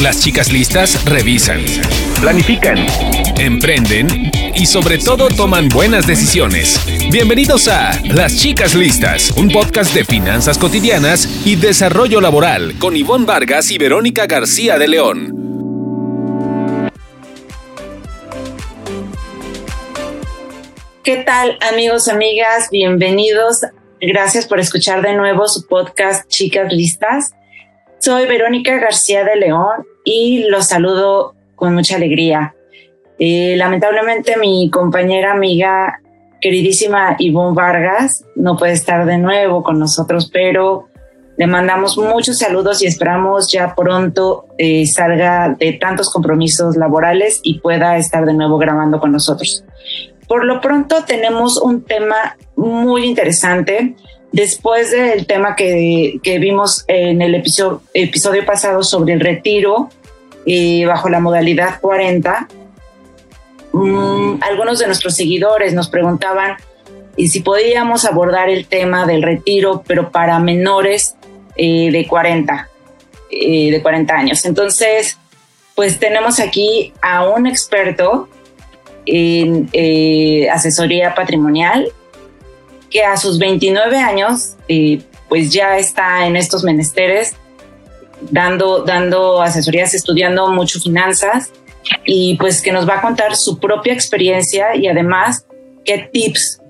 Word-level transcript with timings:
Las 0.00 0.18
chicas 0.22 0.50
listas 0.50 1.04
revisan, 1.04 1.60
planifican, 2.22 2.78
emprenden 3.38 4.32
y 4.54 4.64
sobre 4.64 4.96
todo 4.96 5.28
toman 5.28 5.68
buenas 5.68 6.06
decisiones. 6.06 6.80
Bienvenidos 7.10 7.68
a 7.68 8.00
Las 8.04 8.34
chicas 8.34 8.74
listas, 8.74 9.30
un 9.32 9.50
podcast 9.50 9.92
de 9.92 10.06
finanzas 10.06 10.56
cotidianas 10.56 11.46
y 11.46 11.56
desarrollo 11.56 12.22
laboral 12.22 12.78
con 12.78 12.96
Ivonne 12.96 13.26
Vargas 13.26 13.70
y 13.70 13.76
Verónica 13.76 14.24
García 14.26 14.78
de 14.78 14.88
León. 14.88 15.34
¿Qué 21.04 21.16
tal 21.16 21.58
amigos, 21.60 22.08
amigas? 22.08 22.70
Bienvenidos. 22.70 23.66
Gracias 24.00 24.46
por 24.46 24.60
escuchar 24.60 25.02
de 25.02 25.12
nuevo 25.12 25.46
su 25.46 25.66
podcast 25.66 26.26
Chicas 26.28 26.72
Listas. 26.72 27.34
Soy 28.00 28.26
Verónica 28.26 28.78
García 28.78 29.24
de 29.24 29.36
León 29.36 29.86
y 30.04 30.44
los 30.48 30.68
saludo 30.68 31.34
con 31.54 31.74
mucha 31.74 31.96
alegría. 31.96 32.54
Eh, 33.18 33.56
lamentablemente 33.58 34.38
mi 34.38 34.70
compañera 34.70 35.32
amiga 35.32 36.00
queridísima 36.40 37.16
Ivonne 37.18 37.54
Vargas 37.54 38.24
no 38.36 38.56
puede 38.56 38.72
estar 38.72 39.04
de 39.04 39.18
nuevo 39.18 39.62
con 39.62 39.78
nosotros, 39.78 40.30
pero 40.32 40.88
le 41.36 41.46
mandamos 41.46 41.98
muchos 41.98 42.38
saludos 42.38 42.82
y 42.82 42.86
esperamos 42.86 43.52
ya 43.52 43.74
pronto 43.74 44.46
eh, 44.56 44.86
salga 44.86 45.54
de 45.58 45.74
tantos 45.74 46.08
compromisos 46.08 46.78
laborales 46.78 47.40
y 47.42 47.58
pueda 47.58 47.98
estar 47.98 48.24
de 48.24 48.32
nuevo 48.32 48.56
grabando 48.56 48.98
con 48.98 49.12
nosotros. 49.12 49.62
Por 50.26 50.46
lo 50.46 50.62
pronto 50.62 51.04
tenemos 51.04 51.60
un 51.60 51.84
tema 51.84 52.38
muy 52.56 53.04
interesante 53.04 53.94
Después 54.32 54.92
del 54.92 55.26
tema 55.26 55.56
que, 55.56 56.20
vimos 56.40 56.84
en 56.86 57.20
el 57.20 57.34
episodio, 57.34 57.82
episodio 57.94 58.46
pasado 58.46 58.84
sobre 58.84 59.14
el 59.14 59.20
retiro 59.20 59.90
eh, 60.46 60.84
bajo 60.86 61.08
la 61.08 61.18
modalidad 61.18 61.80
40, 61.80 62.48
mm, 63.72 64.34
algunos 64.40 64.78
de 64.78 64.86
nuestros 64.86 65.16
seguidores 65.16 65.74
nos 65.74 65.88
preguntaban 65.88 66.56
y 67.16 67.28
si 67.28 67.40
podíamos 67.40 68.04
abordar 68.04 68.48
el 68.48 68.66
tema 68.66 69.04
del 69.04 69.22
retiro, 69.22 69.82
pero 69.84 70.12
para 70.12 70.38
menores 70.38 71.16
eh, 71.56 71.90
de 71.90 72.06
40, 72.06 72.68
eh, 73.32 73.70
de 73.72 73.82
40 73.82 74.14
años. 74.14 74.44
Entonces, 74.44 75.18
pues 75.74 75.98
tenemos 75.98 76.38
aquí 76.38 76.92
a 77.02 77.28
un 77.28 77.48
experto 77.48 78.28
en 79.06 79.68
asesoría 80.52 81.16
patrimonial 81.16 81.92
que 82.90 83.02
a 83.02 83.16
sus 83.16 83.38
29 83.38 83.96
años, 83.98 84.56
eh, 84.68 85.02
pues 85.28 85.52
ya 85.52 85.78
está 85.78 86.26
en 86.26 86.36
estos 86.36 86.64
menesteres, 86.64 87.34
dando, 88.20 88.84
dando 88.84 89.40
asesorías, 89.40 89.94
estudiando 89.94 90.48
mucho 90.48 90.80
finanzas 90.80 91.52
y 92.04 92.36
pues 92.38 92.60
que 92.60 92.72
nos 92.72 92.88
va 92.88 92.96
a 92.96 93.00
contar 93.00 93.36
su 93.36 93.58
propia 93.58 93.92
experiencia 93.92 94.76
y 94.76 94.88
además 94.88 95.46
qué 95.84 96.10
tips 96.12 96.60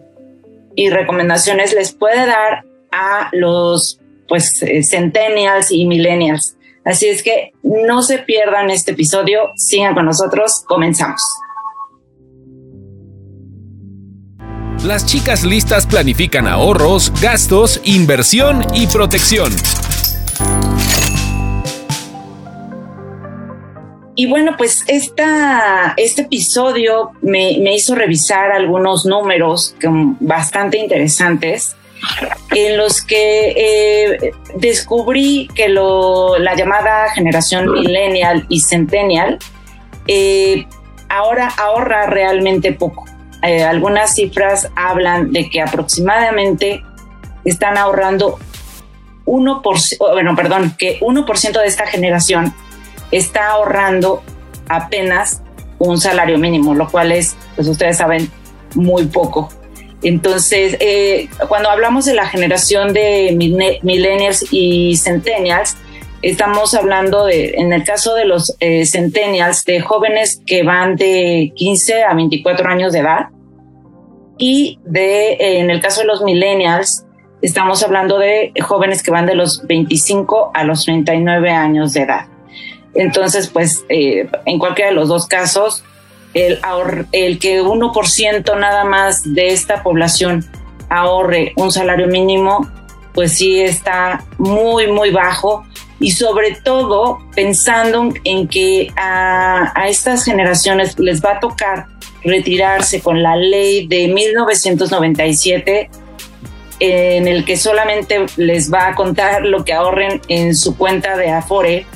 y 0.77 0.91
recomendaciones 0.91 1.75
les 1.75 1.93
puede 1.93 2.27
dar 2.27 2.65
a 2.93 3.29
los 3.33 3.99
pues 4.29 4.63
eh, 4.63 4.83
centennials 4.83 5.73
y 5.73 5.87
millennials. 5.87 6.57
Así 6.85 7.09
es 7.09 7.23
que 7.23 7.53
no 7.63 8.03
se 8.03 8.19
pierdan 8.19 8.71
este 8.71 8.93
episodio, 8.93 9.51
sigan 9.57 9.95
con 9.95 10.07
nosotros, 10.07 10.63
comenzamos. 10.67 11.21
Las 14.85 15.05
chicas 15.05 15.45
listas 15.45 15.87
planifican 15.87 16.49
ahorros, 16.49 17.13
gastos, 17.21 17.83
inversión 17.85 18.65
y 18.73 18.87
protección. 18.87 19.53
Y 24.15 24.25
bueno, 24.25 24.55
pues 24.57 24.83
este 24.89 26.23
episodio 26.23 27.11
me, 27.21 27.75
hizo 27.75 27.95
revisar 27.95 28.53
algunos 28.53 29.05
números 29.05 29.75
bastante 30.19 30.79
interesantes 30.79 31.77
en 32.55 32.79
los 32.79 33.03
que 33.03 33.53
eh, 33.55 34.33
descubrí 34.57 35.51
que 35.55 35.69
lo, 35.69 36.39
la 36.39 36.55
llamada 36.55 37.11
generación 37.11 37.71
millennial 37.71 38.47
y 38.49 38.63
centennial 38.63 39.39
eh, 40.07 40.67
ahora 41.11 41.53
ahorra 41.59 42.07
realmente 42.07 42.73
poco. 42.73 43.10
Eh, 43.43 43.63
algunas 43.63 44.15
cifras 44.15 44.69
hablan 44.77 45.33
de 45.33 45.49
que 45.49 45.63
aproximadamente 45.63 46.83
están 47.45 47.79
ahorrando 47.79 48.39
1%, 49.25 49.97
bueno, 49.99 50.37
perdón, 50.37 50.75
que 50.79 51.01
1% 51.01 51.61
de 51.61 51.67
esta 51.67 51.87
generación 51.87 52.55
está 53.11 53.49
ahorrando 53.49 54.23
apenas 54.69 55.43
un 55.79 55.99
salario 55.99 56.39
mínimo, 56.39 56.75
lo 56.75 56.89
cual 56.91 57.13
es, 57.13 57.37
pues 57.57 57.67
ustedes 57.69 57.97
saben, 57.97 58.31
muy 58.75 59.07
poco. 59.07 59.49
Entonces, 60.03 60.77
eh, 60.81 61.29
cuando 61.49 61.71
hablamos 61.71 62.07
de 62.07 62.15
la 62.15 62.27
generación 62.27 62.93
de 62.93 63.35
millennials 63.83 64.47
y 64.51 64.97
centennials, 64.97 65.77
estamos 66.23 66.75
hablando 66.75 67.27
de, 67.27 67.55
en 67.57 67.73
el 67.73 67.85
caso 67.85 68.15
de 68.15 68.25
los 68.25 68.57
eh, 68.61 68.85
centennials, 68.87 69.65
de 69.65 69.81
jóvenes 69.81 70.41
que 70.47 70.63
van 70.63 70.97
de 70.97 71.53
15 71.57 72.05
a 72.05 72.15
24 72.15 72.69
años 72.69 72.93
de 72.93 73.01
edad. 73.01 73.29
Y 74.39 74.79
de, 74.85 75.33
eh, 75.33 75.59
en 75.59 75.71
el 75.71 75.81
caso 75.81 76.01
de 76.01 76.07
los 76.07 76.23
millennials, 76.23 77.05
estamos 77.43 77.83
hablando 77.83 78.19
de 78.19 78.53
jóvenes 78.61 79.03
que 79.03 79.11
van 79.11 79.27
de 79.27 79.35
los 79.35 79.67
25 79.67 80.51
a 80.55 80.65
los 80.65 80.85
39 80.85 81.51
años 81.51 81.93
de 81.93 82.03
edad. 82.03 82.27
Entonces, 82.95 83.49
pues, 83.49 83.85
eh, 83.89 84.29
en 84.47 84.59
cualquiera 84.59 84.91
de 84.91 84.97
los 84.97 85.09
dos 85.09 85.27
casos, 85.27 85.85
el, 86.35 86.59
el 87.13 87.39
que 87.39 87.63
1% 87.63 88.59
nada 88.59 88.85
más 88.85 89.35
de 89.35 89.49
esta 89.49 89.83
población 89.83 90.45
ahorre 90.89 91.53
un 91.57 91.71
salario 91.71 92.09
mínimo, 92.09 92.69
pues 93.13 93.33
sí 93.37 93.61
está 93.61 94.25
muy, 94.39 94.91
muy 94.91 95.11
bajo 95.11 95.65
y 96.01 96.13
sobre 96.13 96.57
todo 96.65 97.19
pensando 97.37 98.09
en 98.25 98.49
que 98.49 98.91
a, 98.97 99.73
estas 99.87 100.25
generaciones 100.25 100.99
les 100.99 101.23
va 101.23 101.33
a 101.33 101.41
tocar 101.41 101.87
retirarse 102.25 103.01
con 103.01 103.23
la 103.23 103.37
ley 103.37 103.87
de 103.87 104.09
1997 104.09 105.91
en 106.81 107.29
el 107.29 107.45
que 107.45 107.59
solamente 107.59 108.25
les 108.37 108.73
va 108.73 108.89
a 108.89 108.95
contar 108.95 109.43
lo 109.45 109.65
que 109.65 109.75
ahorren 109.75 110.23
en 110.29 110.55
su 110.55 110.77
cuenta 110.77 111.17
de 111.19 111.31
Afore 111.31 111.87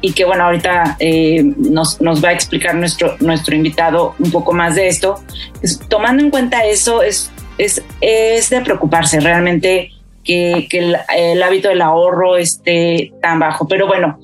y 0.00 0.12
que 0.12 0.24
bueno, 0.24 0.44
ahorita 0.44 0.96
eh, 0.98 1.44
nos, 1.44 2.00
nos, 2.00 2.22
va 2.22 2.30
a 2.30 2.32
explicar 2.32 2.74
nuestro, 2.74 3.16
nuestro 3.20 3.54
invitado 3.54 4.16
un 4.18 4.32
poco 4.32 4.52
más 4.52 4.74
de 4.74 4.88
esto. 4.88 5.22
Pues, 5.60 5.78
tomando 5.88 6.24
en 6.24 6.30
cuenta 6.30 6.66
eso, 6.66 7.04
es, 7.04 7.30
es, 7.56 7.80
es 8.00 8.50
de 8.50 8.60
preocuparse 8.62 9.20
realmente 9.20 9.91
que, 10.24 10.68
el, 10.70 11.42
hábito 11.42 11.68
del 11.68 11.82
ahorro 11.82 12.36
esté 12.36 13.12
tan 13.20 13.38
bajo. 13.38 13.66
Pero 13.68 13.86
bueno, 13.86 14.18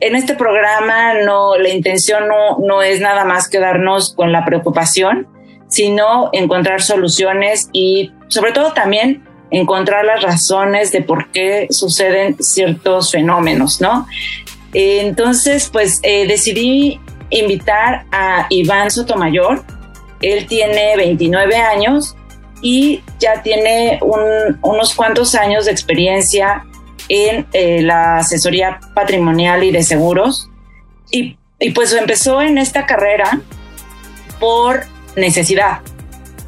en 0.00 0.16
este 0.16 0.34
programa 0.34 1.14
no, 1.24 1.56
la 1.56 1.68
intención 1.68 2.28
no, 2.28 2.58
no 2.58 2.82
es 2.82 3.00
nada 3.00 3.24
más 3.24 3.48
quedarnos 3.48 4.14
con 4.14 4.32
la 4.32 4.44
preocupación, 4.44 5.28
sino 5.68 6.30
encontrar 6.32 6.82
soluciones 6.82 7.68
y 7.72 8.12
sobre 8.28 8.52
todo 8.52 8.72
también 8.72 9.24
encontrar 9.50 10.04
las 10.04 10.22
razones 10.22 10.92
de 10.92 11.02
por 11.02 11.30
qué 11.32 11.66
suceden 11.70 12.36
ciertos 12.40 13.10
fenómenos, 13.12 13.80
¿no? 13.80 14.06
Entonces, 14.72 15.68
pues 15.72 16.00
eh, 16.02 16.26
decidí 16.26 17.00
invitar 17.30 18.04
a 18.12 18.46
Iván 18.50 18.90
Sotomayor. 18.90 19.64
Él 20.22 20.46
tiene 20.46 20.96
29 20.96 21.56
años 21.56 22.16
y 22.62 23.02
ya 23.18 23.42
tiene 23.42 23.98
unos 24.02 24.94
cuantos 24.94 25.34
años 25.34 25.64
de 25.64 25.72
experiencia 25.72 26.64
en 27.08 27.46
eh, 27.52 27.82
la 27.82 28.18
asesoría 28.18 28.80
patrimonial 28.94 29.64
y 29.64 29.72
de 29.72 29.82
seguros. 29.82 30.48
Y, 31.10 31.36
pues 31.74 31.92
empezó 31.92 32.40
en 32.40 32.56
esta 32.56 32.86
carrera 32.86 33.40
por 34.38 34.84
necesidad. 35.16 35.80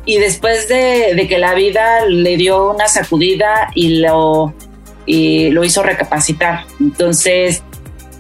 Y 0.07 0.19
después 0.19 0.69
de, 0.69 1.27
que 1.29 1.39
la 1.39 1.55
vida 1.55 2.07
le 2.07 2.37
dio 2.37 2.71
una 2.71 2.89
sacudida 2.89 3.71
y 3.75 3.99
lo, 3.99 4.55
y 5.05 5.51
lo 5.51 5.65
hizo 5.65 5.83
recapacitar. 5.83 6.65
Entonces, 6.81 7.63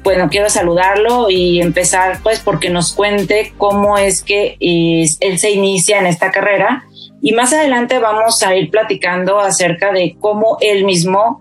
bueno, 0.03 0.29
quiero 0.29 0.51
saludarlo 0.51 1.31
y 1.31 1.63
empezar 1.63 2.21
pues 2.23 2.41
porque 2.41 2.69
nos 2.69 2.93
cuente 2.93 3.55
cómo 3.57 3.97
es 3.97 4.23
que 4.23 4.57
eh, 4.61 5.07
él 5.21 5.39
se 5.39 5.51
inicia 5.51 5.99
en 5.99 6.07
esta 6.07 6.31
carrera 6.31 6.85
y 7.23 7.33
más 7.33 7.53
adelante 7.53 7.99
vamos 7.99 8.43
a 8.43 8.55
ir 8.57 8.71
platicando 8.71 9.39
acerca 9.39 9.93
de 9.93 10.17
cómo 10.21 10.59
él 10.61 10.85
mismo 10.85 11.41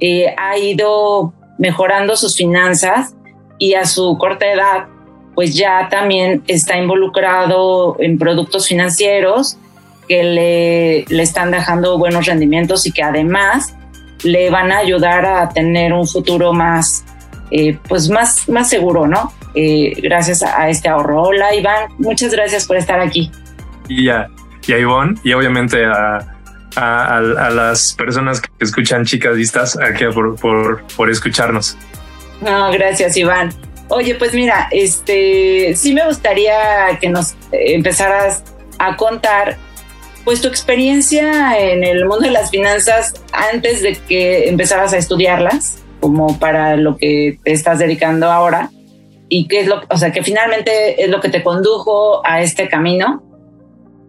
eh, 0.00 0.34
ha 0.36 0.56
ido 0.58 1.34
mejorando 1.58 2.16
sus 2.16 2.36
finanzas 2.36 3.14
y 3.58 3.74
a 3.74 3.84
su 3.84 4.16
corta 4.18 4.50
edad, 4.50 4.86
pues 5.34 5.54
ya 5.54 5.88
también 5.90 6.42
está 6.46 6.76
involucrado 6.76 7.96
en 8.00 8.18
productos 8.18 8.66
financieros 8.66 9.58
que 10.08 10.22
le, 10.22 11.04
le 11.08 11.22
están 11.22 11.50
dejando 11.50 11.98
buenos 11.98 12.26
rendimientos 12.26 12.86
y 12.86 12.92
que 12.92 13.02
además 13.02 13.74
le 14.24 14.50
van 14.50 14.72
a 14.72 14.78
ayudar 14.78 15.26
a 15.26 15.48
tener 15.50 15.92
un 15.92 16.06
futuro 16.06 16.52
más, 16.52 17.04
eh, 17.50 17.76
pues 17.88 18.08
más, 18.08 18.48
más 18.48 18.68
seguro, 18.70 19.06
¿no? 19.06 19.32
eh, 19.54 19.92
gracias 20.02 20.42
a, 20.42 20.68
este 20.68 20.88
ahorro. 20.88 21.22
Hola 21.22 21.54
Iván, 21.54 21.90
muchas 21.98 22.32
gracias 22.32 22.66
por 22.66 22.76
estar 22.76 23.00
aquí. 23.00 23.30
Y 23.88 24.08
a, 24.08 24.28
y 24.68 24.72
a 24.74 24.78
Ivonne 24.78 25.18
y 25.24 25.32
obviamente 25.32 25.84
a, 25.84 26.18
a, 26.76 27.20
las 27.20 27.94
personas 27.94 28.40
que 28.40 28.48
escuchan 28.60 29.04
chicas 29.04 29.34
listas 29.34 29.78
aquí 29.78 30.04
por, 30.12 30.36
por, 30.36 30.84
por 30.96 31.10
escucharnos. 31.10 31.76
No, 32.40 32.70
gracias 32.70 33.16
Iván. 33.16 33.52
Oye, 33.88 34.14
pues 34.14 34.34
mira, 34.34 34.68
este 34.70 35.74
sí 35.74 35.94
me 35.94 36.04
gustaría 36.06 36.98
que 37.00 37.08
nos 37.08 37.34
empezaras 37.50 38.44
a 38.78 38.96
contar 38.96 39.56
pues 40.24 40.42
tu 40.42 40.48
experiencia 40.48 41.58
en 41.58 41.82
el 41.84 42.04
mundo 42.04 42.26
de 42.26 42.30
las 42.30 42.50
finanzas 42.50 43.14
antes 43.32 43.82
de 43.82 43.94
que 43.96 44.50
empezaras 44.50 44.92
a 44.92 44.98
estudiarlas, 44.98 45.78
como 46.00 46.38
para 46.38 46.76
lo 46.76 46.98
que 46.98 47.38
te 47.42 47.52
estás 47.52 47.78
dedicando 47.78 48.30
ahora, 48.30 48.70
y 49.30 49.48
qué 49.48 49.60
es 49.60 49.66
lo, 49.66 49.80
o 49.88 49.96
sea, 49.96 50.12
que 50.12 50.22
finalmente 50.22 51.02
es 51.02 51.08
lo 51.08 51.22
que 51.22 51.30
te 51.30 51.42
condujo 51.42 52.20
a 52.26 52.42
este 52.42 52.68
camino 52.68 53.22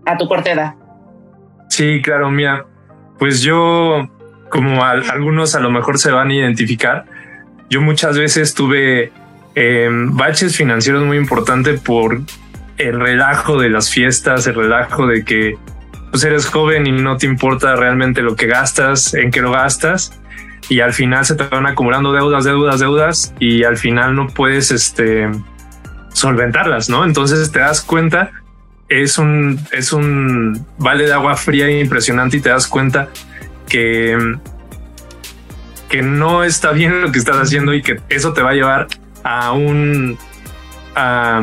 a 0.10 0.18
tu 0.18 0.28
corta 0.28 0.52
edad. 0.52 0.76
Sí, 1.70 2.02
claro, 2.02 2.32
mía. 2.32 2.66
Pues 3.18 3.42
yo, 3.42 4.08
como 4.50 4.84
algunos 4.84 5.56
a 5.56 5.60
lo 5.60 5.70
mejor 5.70 6.00
se 6.00 6.12
van 6.12 6.30
a 6.30 6.34
identificar, 6.34 7.06
yo 7.70 7.82
muchas 7.82 8.18
veces 8.18 8.54
tuve 8.54 9.12
em, 9.56 10.16
baches 10.16 10.56
financieros 10.56 11.04
muy 11.04 11.18
importantes 11.18 11.80
por 11.80 12.22
el 12.78 13.00
relajo 13.00 13.60
de 13.60 13.70
las 13.70 13.90
fiestas, 13.90 14.48
el 14.48 14.56
relajo 14.56 15.06
de 15.06 15.24
que 15.24 15.58
pues 16.12 16.24
eres 16.24 16.48
joven 16.48 16.88
y 16.88 16.92
no 16.92 17.18
te 17.18 17.28
importa 17.28 17.76
realmente 17.76 18.22
lo 18.22 18.36
que 18.36 18.48
gastas, 18.48 19.14
en 19.14 19.30
qué 19.30 19.42
lo 19.42 19.52
gastas 19.52 20.20
y 20.70 20.80
al 20.80 20.94
final 20.94 21.26
se 21.26 21.36
te 21.36 21.44
van 21.44 21.68
acumulando 21.68 22.14
deudas, 22.14 22.46
deudas, 22.46 22.80
deudas 22.80 23.34
y 23.40 23.64
al 23.64 23.78
final 23.78 24.16
no 24.16 24.28
puedes 24.28 24.72
este 24.72 25.30
solventarlas, 26.14 26.90
¿no? 26.90 27.06
Entonces 27.06 27.52
te 27.52 27.60
das 27.60 27.82
cuenta 27.82 28.32
es 28.90 29.18
un 29.18 29.60
es 29.72 29.94
un 29.94 30.66
vale 30.78 31.06
de 31.06 31.14
agua 31.14 31.36
fría 31.36 31.70
impresionante 31.70 32.38
y 32.38 32.42
te 32.42 32.50
das 32.50 32.68
cuenta 32.68 33.10
que 33.68 34.18
que 35.90 36.02
no 36.02 36.44
está 36.44 36.72
bien 36.72 37.02
lo 37.02 37.12
que 37.12 37.20
estás 37.20 37.38
haciendo 37.38 37.74
y 37.74 37.82
que 37.82 38.00
eso 38.10 38.34
te 38.34 38.42
va 38.42 38.52
a 38.52 38.54
llevar 38.54 38.88
a 39.24 39.52
un 39.54 40.18
a, 40.96 41.42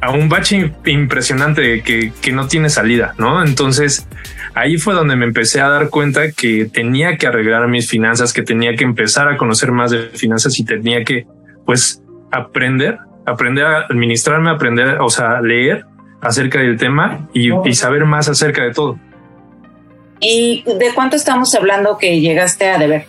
a 0.00 0.10
un 0.10 0.28
bache 0.28 0.72
impresionante 0.86 1.82
que, 1.82 2.12
que 2.20 2.32
no 2.32 2.46
tiene 2.48 2.70
salida, 2.70 3.14
¿no? 3.18 3.44
Entonces 3.44 4.06
ahí 4.54 4.78
fue 4.78 4.94
donde 4.94 5.16
me 5.16 5.24
empecé 5.24 5.60
a 5.60 5.68
dar 5.68 5.88
cuenta 5.88 6.32
que 6.32 6.66
tenía 6.66 7.16
que 7.16 7.26
arreglar 7.26 7.68
mis 7.68 7.88
finanzas, 7.88 8.32
que 8.32 8.42
tenía 8.42 8.74
que 8.74 8.84
empezar 8.84 9.28
a 9.28 9.36
conocer 9.36 9.72
más 9.72 9.90
de 9.90 10.08
finanzas 10.14 10.58
y 10.58 10.64
tenía 10.64 11.04
que, 11.04 11.26
pues, 11.64 12.02
aprender, 12.32 12.98
aprender 13.26 13.64
a 13.64 13.86
administrarme, 13.86 14.50
aprender, 14.50 14.98
o 15.00 15.10
sea, 15.10 15.40
leer 15.40 15.84
acerca 16.20 16.58
del 16.58 16.76
tema 16.76 17.28
y, 17.32 17.50
y 17.68 17.74
saber 17.74 18.04
más 18.04 18.28
acerca 18.28 18.62
de 18.62 18.72
todo. 18.72 18.98
¿Y 20.20 20.64
de 20.64 20.92
cuánto 20.94 21.16
estamos 21.16 21.54
hablando 21.54 21.96
que 21.96 22.20
llegaste 22.20 22.68
a 22.68 22.78
deber? 22.78 23.06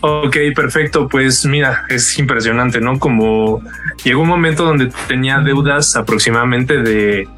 Ok, 0.00 0.36
perfecto. 0.54 1.08
Pues 1.08 1.44
mira, 1.46 1.84
es 1.88 2.18
impresionante, 2.18 2.80
¿no? 2.80 2.98
Como 2.98 3.62
llegó 4.04 4.22
un 4.22 4.28
momento 4.28 4.64
donde 4.64 4.92
tenía 5.08 5.38
deudas 5.40 5.96
aproximadamente 5.96 6.82
de, 6.82 7.28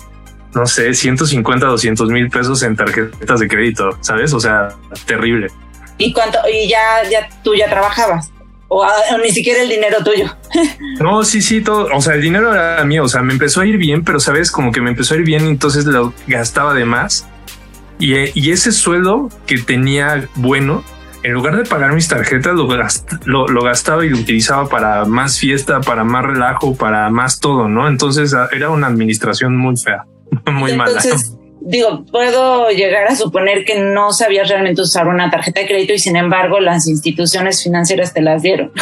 no 0.54 0.66
sé, 0.66 0.92
150, 0.92 1.66
200 1.66 2.10
mil 2.10 2.28
pesos 2.28 2.62
en 2.62 2.76
tarjetas 2.76 3.40
de 3.40 3.48
crédito, 3.48 3.96
¿sabes? 4.00 4.34
O 4.34 4.40
sea, 4.40 4.68
terrible. 5.06 5.48
¿Y 5.96 6.12
cuánto? 6.12 6.38
¿Y 6.52 6.68
ya, 6.68 7.02
ya 7.10 7.28
tú 7.42 7.54
ya 7.54 7.68
trabajabas? 7.70 8.30
O, 8.68 8.84
ah, 8.84 8.92
ni 9.22 9.30
siquiera 9.30 9.62
el 9.62 9.68
dinero 9.68 9.98
tuyo. 10.04 10.36
no, 11.00 11.24
sí, 11.24 11.40
sí, 11.40 11.62
todo. 11.62 11.88
O 11.94 12.00
sea, 12.00 12.14
el 12.14 12.22
dinero 12.22 12.52
era 12.52 12.84
mío. 12.84 13.04
O 13.04 13.08
sea, 13.08 13.22
me 13.22 13.32
empezó 13.32 13.62
a 13.62 13.66
ir 13.66 13.78
bien, 13.78 14.04
pero 14.04 14.20
sabes, 14.20 14.50
como 14.50 14.72
que 14.72 14.80
me 14.80 14.90
empezó 14.90 15.14
a 15.14 15.16
ir 15.16 15.24
bien, 15.24 15.46
entonces 15.46 15.86
lo 15.86 16.12
gastaba 16.26 16.74
de 16.74 16.84
más. 16.84 17.26
Y, 17.98 18.14
y 18.38 18.52
ese 18.52 18.72
sueldo 18.72 19.28
que 19.46 19.58
tenía 19.58 20.28
bueno, 20.36 20.84
en 21.22 21.32
lugar 21.32 21.56
de 21.56 21.64
pagar 21.64 21.94
mis 21.94 22.08
tarjetas, 22.08 22.54
lo, 22.54 23.62
gastaba 23.62 24.04
y 24.04 24.10
lo 24.10 24.18
utilizaba 24.18 24.68
para 24.68 25.04
más 25.04 25.38
fiesta, 25.38 25.80
para 25.80 26.04
más 26.04 26.24
relajo, 26.24 26.76
para 26.76 27.10
más 27.10 27.40
todo, 27.40 27.68
¿no? 27.68 27.88
Entonces 27.88 28.34
ah, 28.34 28.48
era 28.52 28.70
una 28.70 28.86
administración 28.86 29.56
muy 29.56 29.74
fea, 29.76 30.04
muy 30.52 30.76
mala. 30.76 31.00
Digo, 31.68 32.02
puedo 32.10 32.70
llegar 32.70 33.08
a 33.08 33.14
suponer 33.14 33.62
que 33.66 33.78
no 33.78 34.10
sabías 34.12 34.48
realmente 34.48 34.80
usar 34.80 35.06
una 35.06 35.28
tarjeta 35.28 35.60
de 35.60 35.66
crédito 35.66 35.92
y 35.92 35.98
sin 35.98 36.16
embargo 36.16 36.60
las 36.60 36.88
instituciones 36.88 37.62
financieras 37.62 38.14
te 38.14 38.22
las 38.22 38.42
dieron. 38.42 38.72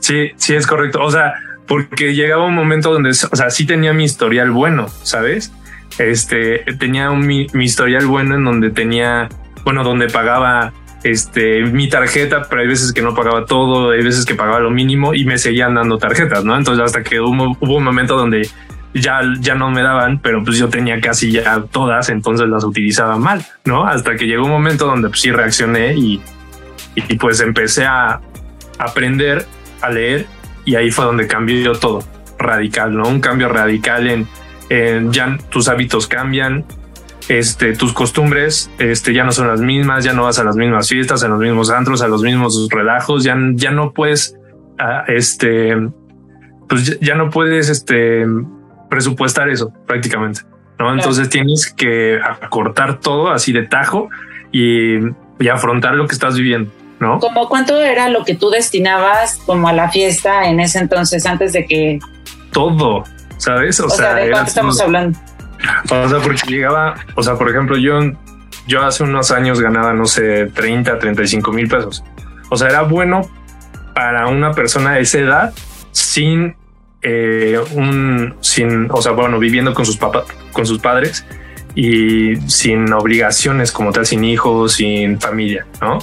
Sí, 0.00 0.30
sí, 0.36 0.54
es 0.54 0.66
correcto. 0.66 1.00
O 1.02 1.10
sea, 1.10 1.34
porque 1.68 2.14
llegaba 2.14 2.46
un 2.46 2.54
momento 2.54 2.90
donde, 2.90 3.10
o 3.10 3.36
sea, 3.36 3.50
sí 3.50 3.66
tenía 3.66 3.92
mi 3.92 4.04
historial 4.04 4.50
bueno, 4.50 4.88
¿sabes? 5.02 5.52
Este, 5.98 6.64
tenía 6.78 7.10
mi, 7.10 7.46
mi 7.52 7.66
historial 7.66 8.06
bueno 8.06 8.34
en 8.34 8.44
donde 8.44 8.70
tenía 8.70 9.28
bueno, 9.62 9.84
donde 9.84 10.08
pagaba 10.08 10.72
este, 11.04 11.62
mi 11.64 11.88
tarjeta, 11.88 12.46
pero 12.48 12.62
hay 12.62 12.66
veces 12.66 12.92
que 12.92 13.02
no 13.02 13.14
pagaba 13.14 13.44
todo, 13.44 13.90
hay 13.90 14.02
veces 14.02 14.24
que 14.24 14.34
pagaba 14.34 14.58
lo 14.58 14.70
mínimo 14.70 15.14
y 15.14 15.24
me 15.24 15.38
seguían 15.38 15.74
dando 15.74 15.98
tarjetas, 15.98 16.44
¿no? 16.44 16.56
Entonces 16.56 16.84
hasta 16.84 17.02
que 17.02 17.20
hubo, 17.20 17.56
un 17.60 17.84
momento 17.84 18.16
donde 18.16 18.48
ya, 18.94 19.20
ya 19.40 19.54
no 19.54 19.70
me 19.70 19.82
daban, 19.82 20.18
pero 20.18 20.44
pues 20.44 20.58
yo 20.58 20.68
tenía 20.68 21.00
casi 21.00 21.30
ya 21.30 21.62
todas, 21.70 22.08
entonces 22.08 22.48
las 22.48 22.64
utilizaba 22.64 23.16
mal, 23.16 23.44
¿no? 23.64 23.86
Hasta 23.86 24.16
que 24.16 24.26
llegó 24.26 24.44
un 24.44 24.50
momento 24.50 24.86
donde 24.86 25.08
pues 25.08 25.20
sí 25.20 25.30
reaccioné 25.30 25.94
y, 25.94 26.20
y 26.94 27.16
pues 27.16 27.40
empecé 27.40 27.84
a 27.84 28.20
aprender 28.78 29.46
a 29.82 29.90
leer 29.90 30.26
y 30.64 30.74
ahí 30.74 30.90
fue 30.90 31.04
donde 31.04 31.26
cambió 31.26 31.72
todo, 31.72 32.02
radical, 32.38 32.96
¿no? 32.96 33.08
Un 33.08 33.20
cambio 33.20 33.48
radical 33.48 34.26
en, 34.68 35.12
ya 35.12 35.36
tus 35.50 35.68
hábitos 35.68 36.06
cambian, 36.06 36.64
este, 37.28 37.74
tus 37.74 37.92
costumbres 37.92 38.70
este, 38.78 39.12
ya 39.12 39.24
no 39.24 39.32
son 39.32 39.48
las 39.48 39.60
mismas, 39.60 40.04
ya 40.04 40.12
no 40.12 40.24
vas 40.24 40.38
a 40.38 40.44
las 40.44 40.56
mismas 40.56 40.88
fiestas, 40.88 41.22
a 41.22 41.28
los 41.28 41.38
mismos 41.38 41.70
antros, 41.70 42.02
a 42.02 42.08
los 42.08 42.22
mismos 42.22 42.68
relajos, 42.70 43.24
ya, 43.24 43.36
ya 43.54 43.70
no 43.70 43.92
puedes, 43.92 44.36
ah, 44.78 45.04
este, 45.08 45.76
pues 46.68 46.98
ya 47.00 47.14
no 47.14 47.30
puedes 47.30 47.68
este, 47.68 48.26
presupuestar 48.90 49.48
eso 49.48 49.72
prácticamente. 49.86 50.42
¿no? 50.78 50.92
Entonces 50.92 51.28
tienes 51.28 51.72
que 51.74 52.18
acortar 52.22 53.00
todo 53.00 53.30
así 53.30 53.52
de 53.52 53.66
tajo 53.66 54.08
y, 54.52 54.98
y, 55.38 55.48
afrontar 55.48 55.94
lo 55.94 56.06
que 56.06 56.14
estás 56.14 56.36
viviendo. 56.36 56.70
¿no? 56.98 57.18
¿Como 57.18 57.48
cuánto 57.48 57.80
era 57.80 58.08
lo 58.08 58.24
que 58.24 58.34
tú 58.34 58.50
destinabas 58.50 59.36
como 59.46 59.68
a 59.68 59.72
la 59.72 59.90
fiesta 59.90 60.48
en 60.48 60.60
ese 60.60 60.78
entonces 60.78 61.24
antes 61.24 61.52
de 61.52 61.64
que... 61.64 61.98
Todo, 62.52 63.04
¿sabes? 63.38 63.80
O, 63.80 63.88
sea, 63.88 64.14
¿de 64.14 64.30
cuánto 64.30 64.48
estamos 64.48 64.80
hablando? 64.80 65.18
O 65.90 66.08
sea, 66.08 66.18
porque 66.20 66.46
llegaba, 66.46 66.96
o 67.14 67.22
sea, 67.22 67.36
por 67.36 67.48
ejemplo, 67.48 67.76
yo, 67.76 68.00
yo 68.66 68.82
hace 68.82 69.02
unos 69.02 69.30
años 69.30 69.60
ganaba, 69.60 69.92
no 69.92 70.06
sé, 70.06 70.46
30, 70.46 70.98
35 70.98 71.52
mil 71.52 71.68
pesos. 71.68 72.04
O 72.50 72.56
sea, 72.56 72.68
era 72.68 72.82
bueno 72.82 73.22
para 73.94 74.26
una 74.26 74.52
persona 74.52 74.94
de 74.94 75.02
esa 75.02 75.18
edad 75.18 75.54
sin 75.92 76.56
eh, 77.02 77.58
un, 77.74 78.34
sin, 78.40 78.88
o 78.90 79.00
sea, 79.00 79.12
bueno, 79.12 79.38
viviendo 79.38 79.72
con 79.74 79.86
sus 79.86 79.96
papás, 79.96 80.24
con 80.52 80.66
sus 80.66 80.78
padres 80.78 81.24
y 81.74 82.36
sin 82.48 82.92
obligaciones 82.92 83.72
como 83.72 83.92
tal, 83.92 84.04
sin 84.04 84.24
hijos, 84.24 84.74
sin 84.74 85.20
familia, 85.20 85.66
¿no? 85.80 85.98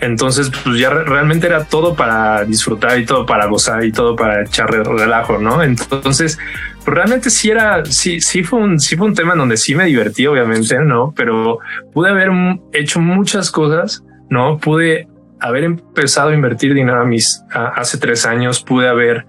Entonces, 0.00 0.50
pues 0.64 0.78
ya 0.78 0.90
realmente 0.90 1.46
era 1.46 1.64
todo 1.64 1.94
para 1.94 2.44
disfrutar 2.44 2.98
y 2.98 3.04
todo 3.04 3.26
para 3.26 3.46
gozar 3.46 3.84
y 3.84 3.92
todo 3.92 4.16
para 4.16 4.42
echar 4.42 4.70
relajo, 4.70 5.38
¿no? 5.38 5.62
Entonces, 5.62 6.38
pues 6.84 6.96
realmente 6.96 7.28
sí 7.30 7.50
era, 7.50 7.84
sí, 7.84 8.20
sí 8.20 8.42
fue 8.42 8.60
un, 8.60 8.80
sí 8.80 8.96
fue 8.96 9.06
un 9.06 9.14
tema 9.14 9.32
en 9.32 9.40
donde 9.40 9.56
sí 9.56 9.74
me 9.74 9.84
divertí, 9.84 10.26
obviamente, 10.26 10.78
¿no? 10.78 11.12
Pero 11.14 11.58
pude 11.92 12.10
haber 12.10 12.30
hecho 12.72 13.00
muchas 13.00 13.50
cosas, 13.50 14.02
¿no? 14.30 14.58
Pude 14.58 15.06
haber 15.38 15.64
empezado 15.64 16.30
a 16.30 16.34
invertir 16.34 16.74
dinero 16.74 17.00
a 17.00 17.04
mis, 17.04 17.42
hace 17.50 17.98
tres 17.98 18.26
años, 18.26 18.62
pude 18.62 18.88
haber 18.88 19.26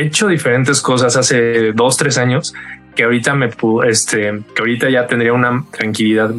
hecho 0.00 0.28
diferentes 0.28 0.80
cosas 0.80 1.16
hace 1.16 1.72
dos, 1.72 1.96
tres 1.96 2.18
años 2.18 2.54
que 2.94 3.04
ahorita 3.04 3.34
me 3.34 3.48
pudo, 3.48 3.84
este, 3.84 4.40
que 4.54 4.60
ahorita 4.60 4.90
ya 4.90 5.06
tendría 5.06 5.32
una 5.32 5.64
tranquilidad, 5.70 6.30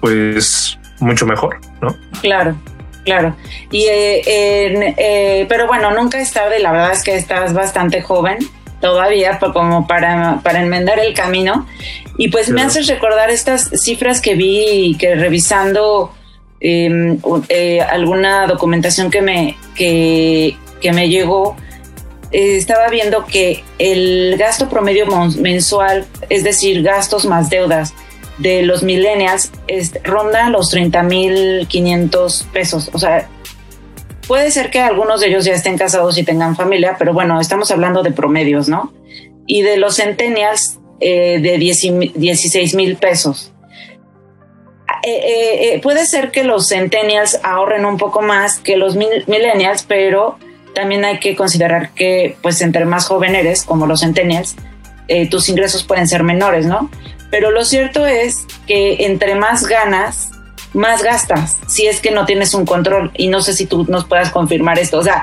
pues 0.00 0.78
mucho 1.00 1.26
mejor, 1.26 1.60
¿no? 1.80 1.96
Claro, 2.20 2.56
claro. 3.04 3.36
Y, 3.70 3.84
eh, 3.84 4.22
eh, 4.26 5.46
pero 5.48 5.66
bueno, 5.66 5.92
nunca 5.92 6.20
es 6.20 6.32
tarde, 6.32 6.58
la 6.58 6.72
verdad 6.72 6.92
es 6.92 7.02
que 7.02 7.16
estás 7.16 7.54
bastante 7.54 8.02
joven 8.02 8.38
todavía 8.82 9.38
como 9.38 9.86
para, 9.86 10.40
para 10.42 10.60
enmendar 10.60 10.98
el 10.98 11.14
camino. 11.14 11.66
Y 12.18 12.28
pues 12.28 12.50
me 12.50 12.60
haces 12.60 12.88
recordar 12.88 13.30
estas 13.30 13.70
cifras 13.80 14.20
que 14.20 14.34
vi 14.34 14.96
que 14.98 15.14
revisando 15.14 16.12
em, 16.60 17.18
eh, 17.48 17.80
alguna 17.80 18.46
documentación 18.46 19.10
que 19.10 19.22
me, 19.22 19.56
que, 19.74 20.56
que 20.82 20.92
me 20.92 21.08
llegó, 21.08 21.56
eh, 22.32 22.56
estaba 22.56 22.88
viendo 22.88 23.26
que 23.26 23.62
el 23.78 24.36
gasto 24.38 24.68
promedio 24.68 25.06
mensual, 25.38 26.06
es 26.30 26.44
decir, 26.44 26.82
gastos 26.82 27.26
más 27.26 27.50
deudas 27.50 27.92
de 28.38 28.62
los 28.62 28.82
millennials, 28.82 29.52
ronda 30.02 30.48
los 30.48 30.70
30 30.70 31.02
mil 31.02 31.66
500 31.68 32.46
pesos. 32.52 32.90
O 32.94 32.98
sea, 32.98 33.28
puede 34.26 34.50
ser 34.50 34.70
que 34.70 34.80
algunos 34.80 35.20
de 35.20 35.28
ellos 35.28 35.44
ya 35.44 35.52
estén 35.52 35.76
casados 35.76 36.16
y 36.16 36.24
tengan 36.24 36.56
familia, 36.56 36.96
pero 36.98 37.12
bueno, 37.12 37.38
estamos 37.38 37.70
hablando 37.70 38.02
de 38.02 38.12
promedios, 38.12 38.66
¿no? 38.66 38.94
Y 39.46 39.60
de 39.60 39.76
los 39.76 39.96
centennials 39.96 40.78
eh, 41.00 41.38
de 41.40 41.58
16 41.58 42.74
mil 42.74 42.96
pesos. 42.96 43.52
Eh, 45.04 45.80
puede 45.82 46.06
ser 46.06 46.30
que 46.30 46.44
los 46.44 46.68
centennials 46.68 47.40
ahorren 47.42 47.84
un 47.84 47.98
poco 47.98 48.22
más 48.22 48.58
que 48.60 48.76
los 48.76 48.96
millennials, 48.96 49.82
pero 49.82 50.38
también 50.74 51.04
hay 51.04 51.20
que 51.20 51.36
considerar 51.36 51.90
que, 51.90 52.36
pues, 52.42 52.60
entre 52.60 52.84
más 52.84 53.06
joven 53.06 53.34
eres, 53.34 53.64
como 53.64 53.86
los 53.86 54.00
centennials, 54.00 54.56
tus 55.30 55.48
ingresos 55.50 55.84
pueden 55.84 56.08
ser 56.08 56.22
menores, 56.22 56.64
¿no? 56.64 56.90
Pero 57.32 57.50
lo 57.50 57.64
cierto 57.64 58.06
es 58.06 58.46
que 58.66 59.06
entre 59.06 59.34
más 59.34 59.66
ganas, 59.66 60.30
más 60.74 61.02
gastas, 61.02 61.56
si 61.66 61.86
es 61.86 62.00
que 62.00 62.10
no 62.10 62.26
tienes 62.26 62.52
un 62.52 62.66
control. 62.66 63.10
Y 63.16 63.28
no 63.28 63.40
sé 63.40 63.54
si 63.54 63.64
tú 63.64 63.86
nos 63.88 64.04
puedas 64.04 64.30
confirmar 64.30 64.78
esto. 64.78 64.98
O 64.98 65.02
sea, 65.02 65.22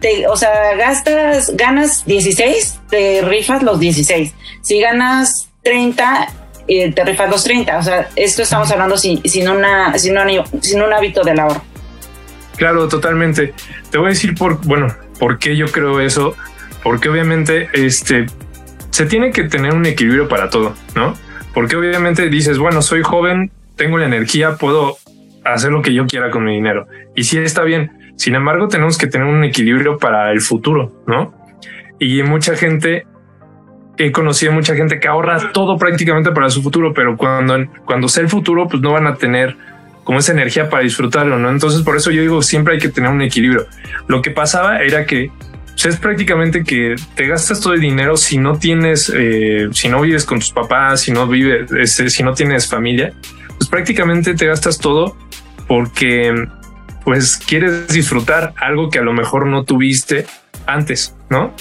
te, 0.00 0.26
o 0.26 0.36
sea, 0.36 0.74
gastas, 0.76 1.56
ganas 1.56 2.04
16, 2.06 2.80
te 2.90 3.22
rifas 3.22 3.62
los 3.62 3.78
16. 3.78 4.34
Si 4.62 4.80
ganas 4.80 5.48
30, 5.62 6.28
eh, 6.66 6.92
te 6.92 7.04
rifas 7.04 7.30
los 7.30 7.44
30. 7.44 7.78
O 7.78 7.82
sea, 7.82 8.08
esto 8.16 8.42
estamos 8.42 8.68
hablando 8.72 8.96
sin, 8.96 9.22
sin, 9.22 9.48
una, 9.48 9.96
sin, 9.96 10.18
un, 10.18 10.44
sin 10.60 10.82
un 10.82 10.92
hábito 10.92 11.22
del 11.22 11.38
ahorro. 11.38 11.62
Claro, 12.56 12.88
totalmente. 12.88 13.54
Te 13.90 13.98
voy 13.98 14.06
a 14.06 14.10
decir 14.10 14.34
por, 14.34 14.64
bueno, 14.66 14.88
por 15.18 15.38
qué 15.38 15.56
yo 15.56 15.66
creo 15.66 16.00
eso. 16.00 16.36
Porque 16.82 17.08
obviamente, 17.08 17.68
este, 17.72 18.26
se 18.90 19.06
tiene 19.06 19.32
que 19.32 19.44
tener 19.44 19.74
un 19.74 19.86
equilibrio 19.86 20.28
para 20.28 20.50
todo, 20.50 20.74
¿no? 20.94 21.14
Porque 21.54 21.76
obviamente 21.76 22.28
dices, 22.28 22.58
bueno, 22.58 22.82
soy 22.82 23.02
joven, 23.02 23.50
tengo 23.76 23.98
la 23.98 24.06
energía, 24.06 24.56
puedo 24.56 24.98
hacer 25.44 25.70
lo 25.70 25.82
que 25.82 25.94
yo 25.94 26.06
quiera 26.06 26.30
con 26.30 26.44
mi 26.44 26.54
dinero. 26.54 26.86
Y 27.14 27.24
sí 27.24 27.38
está 27.38 27.62
bien. 27.62 27.90
Sin 28.16 28.34
embargo, 28.34 28.68
tenemos 28.68 28.98
que 28.98 29.06
tener 29.06 29.26
un 29.26 29.44
equilibrio 29.44 29.98
para 29.98 30.30
el 30.30 30.40
futuro, 30.40 31.02
¿no? 31.06 31.34
Y 31.98 32.22
mucha 32.22 32.54
gente, 32.56 33.06
he 33.96 34.12
conocido 34.12 34.52
mucha 34.52 34.74
gente 34.74 35.00
que 35.00 35.08
ahorra 35.08 35.52
todo 35.52 35.76
prácticamente 35.78 36.32
para 36.32 36.50
su 36.50 36.62
futuro, 36.62 36.92
pero 36.92 37.16
cuando, 37.16 37.66
cuando 37.84 38.08
sea 38.08 38.22
el 38.22 38.28
futuro, 38.28 38.68
pues 38.68 38.82
no 38.82 38.92
van 38.92 39.06
a 39.06 39.14
tener 39.14 39.56
como 40.04 40.18
esa 40.18 40.32
energía 40.32 40.68
para 40.68 40.82
disfrutarlo, 40.82 41.38
¿no? 41.38 41.50
Entonces, 41.50 41.82
por 41.82 41.96
eso 41.96 42.10
yo 42.10 42.22
digo, 42.22 42.42
siempre 42.42 42.74
hay 42.74 42.80
que 42.80 42.88
tener 42.88 43.10
un 43.10 43.22
equilibrio. 43.22 43.66
Lo 44.06 44.22
que 44.22 44.30
pasaba 44.30 44.78
era 44.78 45.06
que 45.06 45.30
pues, 45.72 45.86
es 45.86 45.96
prácticamente 45.96 46.62
que 46.62 46.94
te 47.14 47.26
gastas 47.26 47.60
todo 47.60 47.74
el 47.74 47.80
dinero 47.80 48.16
si 48.16 48.38
no 48.38 48.58
tienes, 48.58 49.10
eh, 49.14 49.68
si 49.72 49.88
no 49.88 50.00
vives 50.00 50.24
con 50.24 50.38
tus 50.38 50.50
papás, 50.50 51.00
si 51.00 51.12
no 51.12 51.26
vives, 51.26 51.70
este, 51.72 52.10
si 52.10 52.22
no 52.22 52.34
tienes 52.34 52.68
familia, 52.68 53.12
pues 53.58 53.68
prácticamente 53.68 54.34
te 54.34 54.46
gastas 54.46 54.78
todo 54.78 55.16
porque 55.66 56.46
pues 57.04 57.36
quieres 57.36 57.88
disfrutar 57.88 58.54
algo 58.56 58.88
que 58.88 58.98
a 58.98 59.02
lo 59.02 59.12
mejor 59.12 59.46
no 59.46 59.64
tuviste 59.64 60.26
antes, 60.66 61.14
¿no? 61.28 61.54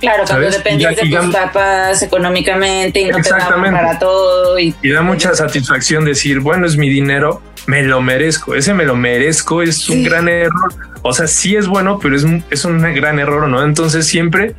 Claro, 0.00 0.24
cuando 0.26 0.50
dependías 0.50 0.96
de 0.96 1.08
tus 1.08 1.34
papás 1.34 2.02
económicamente 2.02 3.00
y 3.00 3.06
no 3.06 3.20
te 3.20 3.30
daban 3.30 3.72
para 3.72 3.98
todo. 3.98 4.58
Y, 4.58 4.74
da 4.82 5.02
mucha 5.02 5.34
satisfacción 5.34 6.04
decir, 6.04 6.40
bueno, 6.40 6.66
es 6.66 6.76
mi 6.76 6.88
dinero, 6.88 7.42
me 7.66 7.82
lo 7.82 8.00
merezco. 8.00 8.54
Ese 8.54 8.74
me 8.74 8.84
lo 8.84 8.94
merezco 8.94 9.62
es 9.62 9.88
un 9.88 10.04
gran 10.04 10.28
error. 10.28 10.74
O 11.02 11.12
sea, 11.12 11.26
sí 11.26 11.56
es 11.56 11.66
bueno, 11.66 11.98
pero 12.00 12.16
es, 12.16 12.24
es 12.50 12.64
un 12.64 12.80
gran 12.94 13.18
error, 13.18 13.48
¿no? 13.48 13.64
Entonces 13.64 14.06
siempre 14.06 14.54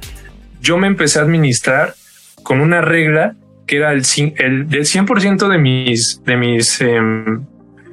yo 0.61 0.77
me 0.77 0.87
empecé 0.87 1.19
a 1.19 1.21
administrar 1.21 1.95
con 2.43 2.59
una 2.61 2.81
regla 2.81 3.35
que 3.69 3.77
era 3.77 3.93
el, 3.93 4.03
el 4.37 4.67
del 4.67 4.81
100% 4.81 5.47
de 5.47 5.57
mis, 5.59 6.23
de 6.25 6.37
mis, 6.37 6.81
em, 6.81 7.45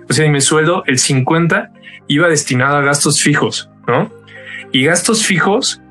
o 0.09 0.13
sea, 0.13 0.25
de 0.25 0.31
mi 0.31 0.41
sueldo, 0.41 0.83
el 0.87 0.99
50 0.99 1.71
iba 2.09 2.29
destinado 2.29 2.79
a 2.79 2.81
gastos 2.81 3.23
fijos, 3.23 3.69
¿no? 3.87 4.11
Y 4.73 4.85
gastos 4.85 5.27
fijos, 5.27 5.83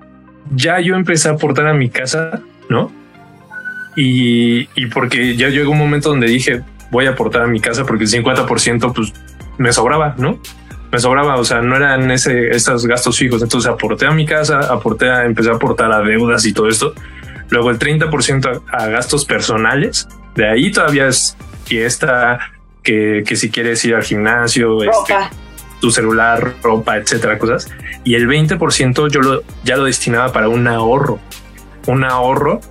ya 0.54 0.80
yo 0.80 0.96
empecé 0.96 1.30
a 1.30 1.34
aportar 1.34 1.68
a 1.68 1.74
mi 1.74 1.90
casa, 1.90 2.42
¿no? 2.70 2.92
Y, 3.96 4.68
y 4.76 4.88
porque 4.88 5.36
ya 5.36 5.50
llegó 5.50 5.72
un 5.72 5.78
momento 5.78 6.10
donde 6.10 6.28
dije, 6.28 6.62
voy 6.92 7.06
a 7.06 7.12
aportar 7.12 7.44
a 7.44 7.48
mi 7.48 7.60
casa 7.60 7.86
porque 7.86 8.04
el 8.04 8.10
50% 8.10 8.94
pues 8.94 9.14
me 9.58 9.72
sobraba, 9.72 10.16
¿no? 10.18 10.40
Me 10.92 11.00
sobraba, 11.00 11.36
o 11.38 11.44
sea, 11.44 11.62
no 11.62 11.76
eran 11.76 12.10
ese, 12.12 12.50
esos 12.52 12.86
gastos 12.86 13.18
fijos. 13.18 13.42
Entonces 13.42 13.70
aporté 13.70 14.06
a 14.06 14.12
mi 14.12 14.26
casa, 14.26 14.60
aporté 14.72 15.10
a, 15.10 15.26
empecé 15.26 15.50
a 15.50 15.54
aportar 15.54 15.92
a 15.92 16.02
deudas 16.02 16.46
y 16.46 16.54
todo 16.54 16.68
esto. 16.68 16.94
Luego 17.50 17.70
el 17.70 17.80
30% 17.80 18.62
a, 18.72 18.88
gastos 18.88 19.26
personales. 19.26 20.08
De 20.36 20.48
ahí 20.48 20.72
todavía 20.72 21.08
es 21.08 21.38
fiesta, 21.66 22.40
que, 22.84 23.24
que 23.26 23.36
si 23.36 23.50
quieres 23.50 23.84
ir 23.86 23.96
al 23.96 24.04
gimnasio, 24.04 24.84
este, 24.84 25.16
tu 25.80 25.92
celular, 25.92 26.54
ropa, 26.62 26.98
etcétera, 26.98 27.38
cosas. 27.38 27.72
Y 28.06 28.14
el 28.16 28.28
20% 28.28 29.10
yo 29.10 29.22
lo, 29.22 29.44
ya 29.66 29.76
lo 29.76 29.84
destinaba 29.84 30.32
para 30.32 30.48
un 30.48 30.68
ahorro. 30.68 31.20
Un 31.88 32.06
ahorro 32.06 32.62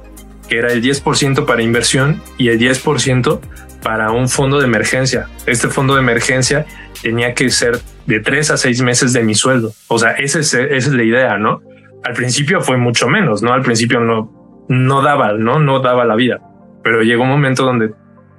que 0.48 0.58
era 0.58 0.72
el 0.72 0.82
10% 0.82 1.44
para 1.44 1.62
inversión 1.62 2.22
y 2.38 2.48
el 2.48 2.58
10% 2.58 3.40
para 3.82 4.12
un 4.12 4.28
fondo 4.28 4.58
de 4.58 4.64
emergencia. 4.66 5.26
Este 5.46 5.68
fondo 5.68 5.94
de 5.94 6.00
emergencia 6.00 6.66
tenía 7.02 7.34
que 7.34 7.50
ser 7.50 7.80
de 8.06 8.20
tres 8.20 8.50
a 8.50 8.56
seis 8.56 8.80
meses 8.80 9.12
de 9.12 9.22
mi 9.22 9.34
sueldo. 9.34 9.72
O 9.88 9.98
sea, 9.98 10.12
esa 10.12 10.38
es, 10.38 10.54
esa 10.54 10.74
es 10.74 10.88
la 10.88 11.02
idea, 11.02 11.36
¿no? 11.36 11.62
Al 12.04 12.14
principio 12.14 12.60
fue 12.60 12.76
mucho 12.76 13.08
menos, 13.08 13.42
¿no? 13.42 13.52
Al 13.52 13.62
principio 13.62 14.00
no, 14.00 14.64
no 14.68 15.02
daba, 15.02 15.32
¿no? 15.32 15.58
No 15.58 15.80
daba 15.80 16.04
la 16.04 16.14
vida. 16.14 16.40
Pero 16.82 17.02
llegó 17.02 17.24
un 17.24 17.30
momento 17.30 17.64
donde 17.64 17.92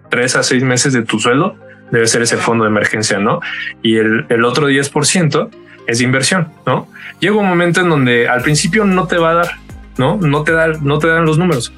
tres 0.10 0.36
a 0.36 0.44
seis 0.44 0.64
meses 0.64 0.94
de 0.94 1.04
tu 1.04 1.20
sueldo 1.20 1.58
debe 1.92 2.08
ser 2.08 2.22
ese 2.22 2.38
fondo 2.38 2.64
de 2.64 2.70
emergencia, 2.70 3.20
¿no? 3.20 3.40
Y 3.82 3.98
el, 3.98 4.26
el 4.30 4.46
otro 4.46 4.70
10% 4.70 5.50
es 5.88 6.02
inversión, 6.02 6.50
¿no? 6.66 6.88
Llega 7.20 7.36
un 7.36 7.48
momento 7.48 7.82
en 7.82 7.90
donde 7.90 8.28
al 8.28 8.42
principio 8.42 8.86
no 8.86 9.08
te 9.08 9.18
va 9.18 9.32
a 9.32 9.34
dar, 9.36 9.52
¿no? 9.98 10.18
No 10.18 10.44
te, 10.44 10.52
da, 10.52 10.68
no 10.82 11.00
te 11.00 11.08
dan 11.08 11.26
los 11.26 11.38
números 11.38 11.74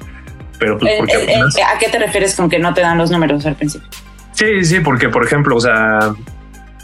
pero 0.58 0.78
pues, 0.78 0.92
porque 0.98 1.14
¿A 1.14 1.78
qué 1.78 1.88
te 1.88 1.98
refieres 1.98 2.34
con 2.34 2.50
que 2.50 2.58
no 2.58 2.74
te 2.74 2.80
dan 2.80 2.98
los 2.98 3.10
números 3.10 3.46
al 3.46 3.54
principio? 3.54 3.88
Sí, 4.32 4.64
sí, 4.64 4.80
porque 4.80 5.08
por 5.08 5.24
ejemplo, 5.24 5.56
o 5.56 5.60
sea, 5.60 6.14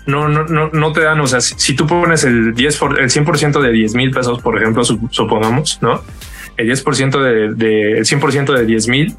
no, 0.07 0.29
no, 0.29 0.45
no, 0.45 0.71
no 0.73 0.93
te 0.93 1.03
dan, 1.03 1.21
o 1.21 1.27
sea, 1.27 1.41
si, 1.41 1.75
tú 1.75 1.87
pones 1.87 2.25
el 2.25 2.55
10 2.55 2.77
por, 2.79 3.01
el 3.01 3.11
100% 3.11 3.61
de 3.61 3.73
10 3.73 3.95
mil 3.95 4.11
pesos, 4.11 4.41
por 4.41 4.61
ejemplo, 4.61 4.85
supongamos, 4.85 5.79
¿no? 5.83 6.03
El 6.57 6.71
10% 6.71 7.21
de, 7.21 7.55
de, 7.55 7.99
el 7.99 8.05
100% 8.05 8.55
de 8.55 8.65
10 8.65 8.89
mil, 8.89 9.17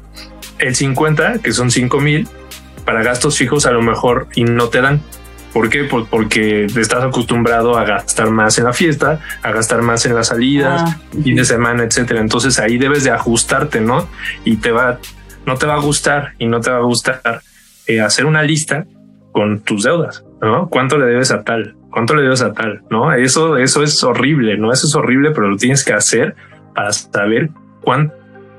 el 0.58 0.74
50, 0.74 1.40
que 1.40 1.52
son 1.52 1.70
5 1.70 2.00
mil, 2.00 2.28
para 2.84 3.02
gastos 3.02 3.36
fijos 3.36 3.66
a 3.66 3.72
lo 3.72 3.82
mejor 3.82 4.28
y 4.34 4.44
no 4.44 4.68
te 4.68 4.80
dan. 4.80 5.02
¿Por 5.56 5.70
qué? 5.70 5.84
porque 5.84 6.66
estás 6.66 7.02
acostumbrado 7.02 7.78
a 7.78 7.84
gastar 7.86 8.28
más 8.28 8.58
en 8.58 8.64
la 8.64 8.74
fiesta, 8.74 9.20
a 9.42 9.52
gastar 9.52 9.80
más 9.80 10.04
en 10.04 10.14
las 10.14 10.26
salidas, 10.26 10.82
ah, 10.84 11.00
fin 11.24 11.34
de 11.34 11.46
semana, 11.46 11.82
etcétera. 11.82 12.20
Entonces 12.20 12.58
ahí 12.58 12.76
debes 12.76 13.04
de 13.04 13.10
ajustarte, 13.10 13.80
¿no? 13.80 14.06
Y 14.44 14.58
te 14.58 14.70
va, 14.70 14.98
no 15.46 15.54
te 15.54 15.64
va 15.64 15.76
a 15.76 15.78
gustar 15.78 16.34
y 16.38 16.46
no 16.46 16.60
te 16.60 16.70
va 16.70 16.76
a 16.76 16.82
gustar 16.82 17.22
eh, 17.86 18.02
hacer 18.02 18.26
una 18.26 18.42
lista 18.42 18.84
con 19.32 19.60
tus 19.60 19.84
deudas, 19.84 20.26
¿no? 20.42 20.68
¿Cuánto 20.68 20.98
le 20.98 21.06
debes 21.06 21.30
a 21.30 21.42
tal? 21.42 21.74
¿Cuánto 21.90 22.14
le 22.14 22.24
debes 22.24 22.42
a 22.42 22.52
tal? 22.52 22.82
¿No? 22.90 23.14
Eso, 23.14 23.56
eso 23.56 23.82
es 23.82 24.04
horrible, 24.04 24.58
¿no? 24.58 24.74
Eso 24.74 24.86
es 24.86 24.94
horrible, 24.94 25.30
pero 25.30 25.48
lo 25.48 25.56
tienes 25.56 25.86
que 25.86 25.94
hacer 25.94 26.36
para 26.74 26.92
saber 26.92 27.48
cuán, 27.80 28.12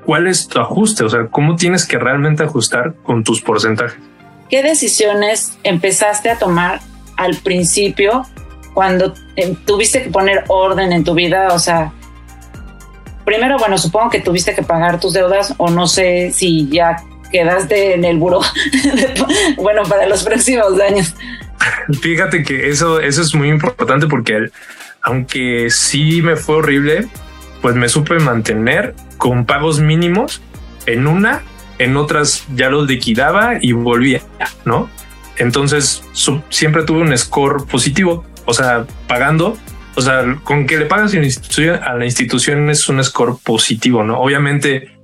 cuál 0.04 0.26
es 0.26 0.48
tu 0.48 0.58
ajuste, 0.58 1.04
o 1.04 1.08
sea, 1.08 1.28
cómo 1.28 1.54
tienes 1.54 1.86
que 1.86 1.96
realmente 1.96 2.42
ajustar 2.42 2.96
con 3.04 3.22
tus 3.22 3.40
porcentajes. 3.40 4.07
¿Qué 4.48 4.62
decisiones 4.62 5.58
empezaste 5.62 6.30
a 6.30 6.38
tomar 6.38 6.80
al 7.16 7.36
principio 7.36 8.26
cuando 8.74 9.14
tuviste 9.66 10.02
que 10.02 10.10
poner 10.10 10.44
orden 10.48 10.92
en 10.92 11.04
tu 11.04 11.14
vida? 11.14 11.48
O 11.52 11.58
sea, 11.58 11.92
primero, 13.24 13.58
bueno, 13.58 13.76
supongo 13.76 14.10
que 14.10 14.20
tuviste 14.20 14.54
que 14.54 14.62
pagar 14.62 15.00
tus 15.00 15.12
deudas 15.12 15.54
o 15.58 15.68
no 15.68 15.86
sé 15.86 16.30
si 16.32 16.68
ya 16.70 16.96
quedaste 17.30 17.94
en 17.94 18.04
el 18.04 18.16
buro, 18.16 18.40
bueno, 19.56 19.82
para 19.82 20.06
los 20.06 20.24
próximos 20.24 20.80
años. 20.80 21.14
Fíjate 22.00 22.42
que 22.42 22.70
eso, 22.70 23.00
eso 23.00 23.20
es 23.20 23.34
muy 23.34 23.50
importante 23.50 24.06
porque 24.06 24.50
aunque 25.02 25.68
sí 25.70 26.22
me 26.22 26.36
fue 26.36 26.56
horrible, 26.56 27.06
pues 27.60 27.74
me 27.74 27.88
supe 27.88 28.18
mantener 28.18 28.94
con 29.18 29.44
pagos 29.44 29.80
mínimos 29.80 30.40
en 30.86 31.06
una 31.06 31.42
en 31.78 31.96
otras 31.96 32.46
ya 32.54 32.70
los 32.70 32.88
liquidaba 32.88 33.54
y 33.60 33.72
volvía, 33.72 34.20
¿no? 34.64 34.88
Entonces 35.36 36.02
siempre 36.48 36.82
tuve 36.82 37.00
un 37.00 37.16
score 37.16 37.66
positivo, 37.66 38.24
o 38.44 38.52
sea, 38.52 38.86
pagando, 39.06 39.56
o 39.94 40.00
sea, 40.00 40.38
con 40.44 40.66
que 40.66 40.78
le 40.78 40.86
pagas 40.86 41.14
a 41.14 41.94
la 41.94 42.04
institución 42.04 42.70
es 42.70 42.88
un 42.88 43.02
score 43.02 43.36
positivo, 43.42 44.04
¿no? 44.04 44.18
Obviamente 44.20 44.98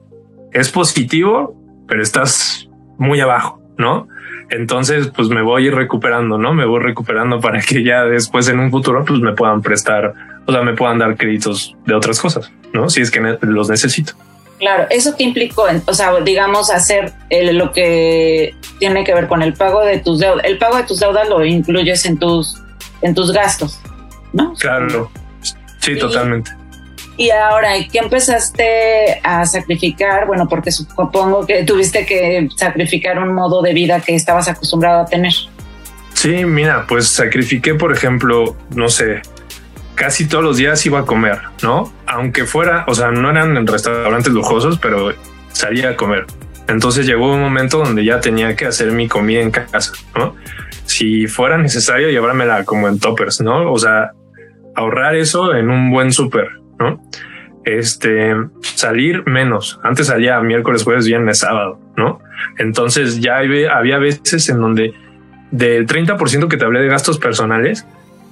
es 0.52 0.70
positivo, 0.70 1.56
pero 1.86 2.02
estás 2.02 2.68
muy 2.98 3.20
abajo, 3.20 3.60
¿no? 3.78 4.08
Entonces, 4.50 5.08
pues 5.08 5.28
me 5.28 5.42
voy 5.42 5.68
a 5.68 5.70
recuperando, 5.70 6.38
¿no? 6.38 6.52
Me 6.52 6.64
voy 6.64 6.80
recuperando 6.80 7.40
para 7.40 7.60
que 7.60 7.82
ya 7.82 8.04
después 8.04 8.48
en 8.48 8.60
un 8.60 8.70
futuro, 8.70 9.04
pues 9.04 9.20
me 9.20 9.32
puedan 9.32 9.62
prestar, 9.62 10.14
o 10.46 10.52
sea, 10.52 10.62
me 10.62 10.74
puedan 10.74 10.98
dar 10.98 11.16
créditos 11.16 11.76
de 11.86 11.94
otras 11.94 12.20
cosas, 12.20 12.52
¿no? 12.72 12.88
Si 12.88 13.00
es 13.00 13.10
que 13.10 13.38
los 13.40 13.70
necesito. 13.70 14.14
Claro, 14.64 14.87
eso 14.88 15.12
te 15.12 15.25
implicó, 15.25 15.66
o 15.85 15.92
sea, 15.92 16.11
digamos, 16.21 16.71
hacer 16.71 17.12
lo 17.30 17.71
que 17.71 18.54
tiene 18.78 19.04
que 19.04 19.12
ver 19.12 19.28
con 19.28 19.42
el 19.42 19.52
pago 19.52 19.83
de 19.83 19.99
tus 19.99 20.21
deudas. 20.21 20.42
El 20.47 20.56
pago 20.56 20.78
de 20.78 20.85
tus 20.85 21.00
deudas 21.00 21.28
lo 21.28 21.44
incluyes 21.44 22.06
en 22.06 22.16
tus, 22.18 22.62
en 23.02 23.14
tus 23.14 23.30
gastos. 23.30 23.78
¿no? 24.33 24.54
Claro, 24.54 25.11
sí, 25.80 25.99
totalmente. 25.99 26.50
Y 27.18 27.28
ahora, 27.28 27.73
¿qué 27.92 27.99
empezaste 27.99 29.21
a 29.23 29.44
sacrificar? 29.44 30.26
Bueno, 30.26 30.49
porque 30.49 30.73
supongo 30.73 31.44
que 31.44 31.64
tuviste 31.64 32.06
que 32.06 32.49
sacrificar 32.56 33.18
un 33.18 33.35
modo 33.35 33.61
de 33.61 33.75
vida 33.75 34.00
que 34.00 34.14
estabas 34.14 34.49
acostumbrado 34.49 35.02
a 35.02 35.04
tener. 35.04 35.35
Sí, 36.14 36.47
mira, 36.47 36.87
pues 36.88 37.09
sacrifiqué, 37.09 37.75
por 37.75 37.92
ejemplo, 37.92 38.56
no 38.71 38.88
sé, 38.88 39.21
casi 39.94 40.28
todos 40.28 40.44
los 40.44 40.56
días 40.56 40.84
iba 40.86 41.00
a 41.00 41.04
comer, 41.04 41.40
¿no? 41.62 41.92
Aunque 42.06 42.44
fuera, 42.44 42.84
o 42.88 42.94
sea, 42.94 43.10
no 43.10 43.30
eran 43.30 43.56
en 43.56 43.66
restaurantes 43.66 44.32
lujosos, 44.32 44.78
pero 44.78 45.12
salía 45.52 45.90
a 45.90 45.96
comer. 45.96 46.26
Entonces 46.68 47.06
llegó 47.06 47.32
un 47.32 47.40
momento 47.40 47.78
donde 47.78 48.04
ya 48.04 48.20
tenía 48.20 48.56
que 48.56 48.66
hacer 48.66 48.90
mi 48.92 49.08
comida 49.08 49.40
en 49.40 49.50
casa, 49.50 49.92
¿no? 50.16 50.34
Si 50.86 51.26
fuera 51.26 51.58
necesario 51.58 52.08
llevármela 52.08 52.64
como 52.64 52.88
en 52.88 52.98
toppers, 52.98 53.40
¿no? 53.40 53.70
O 53.70 53.78
sea, 53.78 54.12
ahorrar 54.74 55.14
eso 55.14 55.54
en 55.54 55.70
un 55.70 55.90
buen 55.90 56.12
súper, 56.12 56.48
¿no? 56.78 57.02
Este, 57.64 58.34
salir 58.60 59.26
menos. 59.26 59.80
Antes 59.82 60.06
salía 60.06 60.40
miércoles, 60.40 60.84
jueves, 60.84 61.06
viernes, 61.06 61.38
sábado, 61.38 61.78
¿no? 61.96 62.20
Entonces 62.58 63.20
ya 63.20 63.38
había 63.38 63.98
veces 63.98 64.48
en 64.48 64.60
donde 64.60 64.94
del 65.50 65.86
30% 65.86 66.48
que 66.48 66.56
te 66.56 66.64
hablé 66.64 66.80
de 66.80 66.88
gastos 66.88 67.18
personales, 67.18 67.86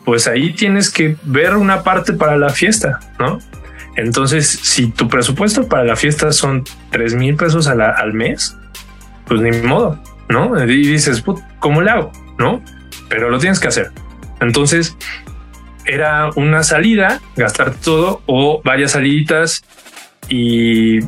pues 0.04 0.26
ahí 0.26 0.52
tienes 0.52 0.90
que 0.90 1.16
ver 1.22 1.56
una 1.56 1.82
parte 1.82 2.12
para 2.12 2.36
la 2.36 2.50
fiesta, 2.50 3.00
¿no? 3.18 3.38
Entonces, 3.96 4.48
si 4.48 4.88
tu 4.88 5.08
presupuesto 5.08 5.68
para 5.68 5.84
la 5.84 5.96
fiesta 5.96 6.32
son 6.32 6.64
3 6.90 7.14
mil 7.14 7.36
pesos 7.36 7.66
al 7.66 8.12
mes, 8.14 8.56
pues 9.26 9.40
ni 9.40 9.50
modo, 9.66 10.02
¿no? 10.28 10.62
Y 10.64 10.86
dices, 10.86 11.22
¿cómo 11.58 11.82
le 11.82 11.90
hago? 11.90 12.12
¿No? 12.38 12.62
Pero 13.08 13.30
lo 13.30 13.38
tienes 13.38 13.60
que 13.60 13.68
hacer. 13.68 13.90
Entonces, 14.40 14.96
era 15.84 16.30
una 16.36 16.62
salida, 16.62 17.20
gastar 17.36 17.74
todo 17.74 18.22
o 18.26 18.62
varias 18.64 18.92
saliditas 18.92 19.62
y 20.28 21.00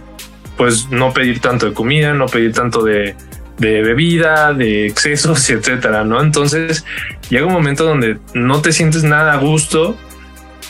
pues 0.56 0.88
no 0.90 1.12
pedir 1.12 1.40
tanto 1.40 1.66
de 1.66 1.72
comida, 1.72 2.12
no 2.12 2.26
pedir 2.26 2.52
tanto 2.52 2.82
de, 2.82 3.16
de 3.58 3.82
bebida, 3.82 4.52
de 4.52 4.86
excesos, 4.86 5.48
etcétera, 5.50 6.04
¿no? 6.04 6.20
Entonces 6.20 6.84
llega 7.30 7.46
un 7.46 7.52
momento 7.52 7.84
donde 7.84 8.18
no 8.34 8.60
te 8.60 8.72
sientes 8.72 9.04
nada 9.04 9.32
a 9.32 9.36
gusto, 9.36 9.96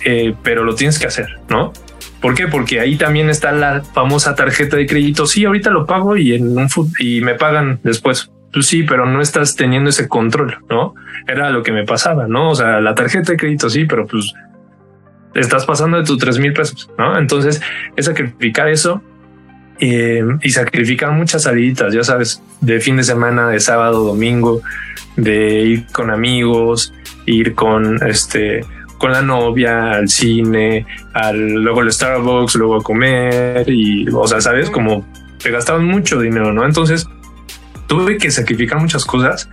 eh, 0.05 0.35
pero 0.43 0.65
lo 0.65 0.75
tienes 0.75 0.99
que 0.99 1.07
hacer, 1.07 1.41
¿no? 1.49 1.73
¿Por 2.21 2.35
qué? 2.35 2.49
Porque 2.49 2.81
ahí 2.81 2.97
también 2.97 3.29
está 3.29 3.53
la 3.53 3.83
famosa 3.83 4.35
tarjeta 4.35 4.77
de 4.77 4.87
crédito. 4.87 5.27
Sí, 5.27 5.45
ahorita 5.45 5.71
lo 5.71 5.85
pago 5.85 6.17
y 6.17 6.35
en 6.35 6.57
un 6.57 6.69
y 6.99 7.21
me 7.21 7.35
pagan 7.35 7.81
después. 7.83 8.31
Pues 8.53 8.67
sí, 8.67 8.83
pero 8.85 9.05
no 9.05 9.21
estás 9.21 9.57
teniendo 9.57 9.91
ese 9.91 10.09
control, 10.09 10.59
¿no? 10.71 10.95
Era 11.27 11.51
lo 11.51 11.63
que 11.63 11.73
me 11.73 11.85
pasaba, 11.85 12.27
¿no? 12.27 12.51
O 12.51 12.55
sea, 12.55 12.81
la 12.81 12.95
tarjeta 12.95 13.33
de 13.33 13.39
crédito 13.39 13.69
sí, 13.69 13.85
pero 13.85 14.07
pues 14.07 14.33
estás 15.35 15.67
pasando 15.67 15.99
de 15.99 16.05
tus 16.05 16.19
tres 16.19 16.39
mil 16.39 16.53
pesos, 16.53 16.91
¿no? 16.97 17.19
Entonces 17.19 17.61
es 17.97 18.07
sacrificar 18.07 18.69
eso 18.69 19.03
eh, 19.81 20.23
y 20.43 20.51
sacrificar 20.51 21.13
muchas 21.13 21.43
saliditas, 21.43 21.93
ya 21.93 22.05
sabes, 22.05 22.43
de 22.61 22.81
fin 22.81 22.97
de 22.97 23.03
semana, 23.03 23.49
de 23.49 23.61
sábado, 23.61 24.05
domingo, 24.05 24.63
de 25.17 25.61
ir 25.61 25.87
con 25.87 26.11
amigos, 26.11 26.93
ir 27.27 27.55
con 27.55 28.03
este 28.07 28.65
con 28.99 29.13
la 29.13 29.23
novia 29.23 29.93
al 29.93 30.09
cine, 30.09 30.87
al 31.13 31.63
luego 31.63 31.81
al 31.81 31.93
Starbucks, 31.93 32.55
luego 32.55 32.77
a 32.77 32.83
comer 32.83 33.69
y, 33.69 34.07
o 34.09 34.27
sea, 34.27 34.41
sabes, 34.41 34.71
como 34.71 35.05
te 35.43 35.51
gastaban 35.51 35.85
mucho 35.85 36.19
dinero, 36.21 36.53
¿no? 36.53 36.65
Entonces 36.65 37.07
tuve 37.87 38.17
que 38.17 38.31
sacrificar 38.31 38.81
muchas 38.81 39.05
cosas 39.05 39.51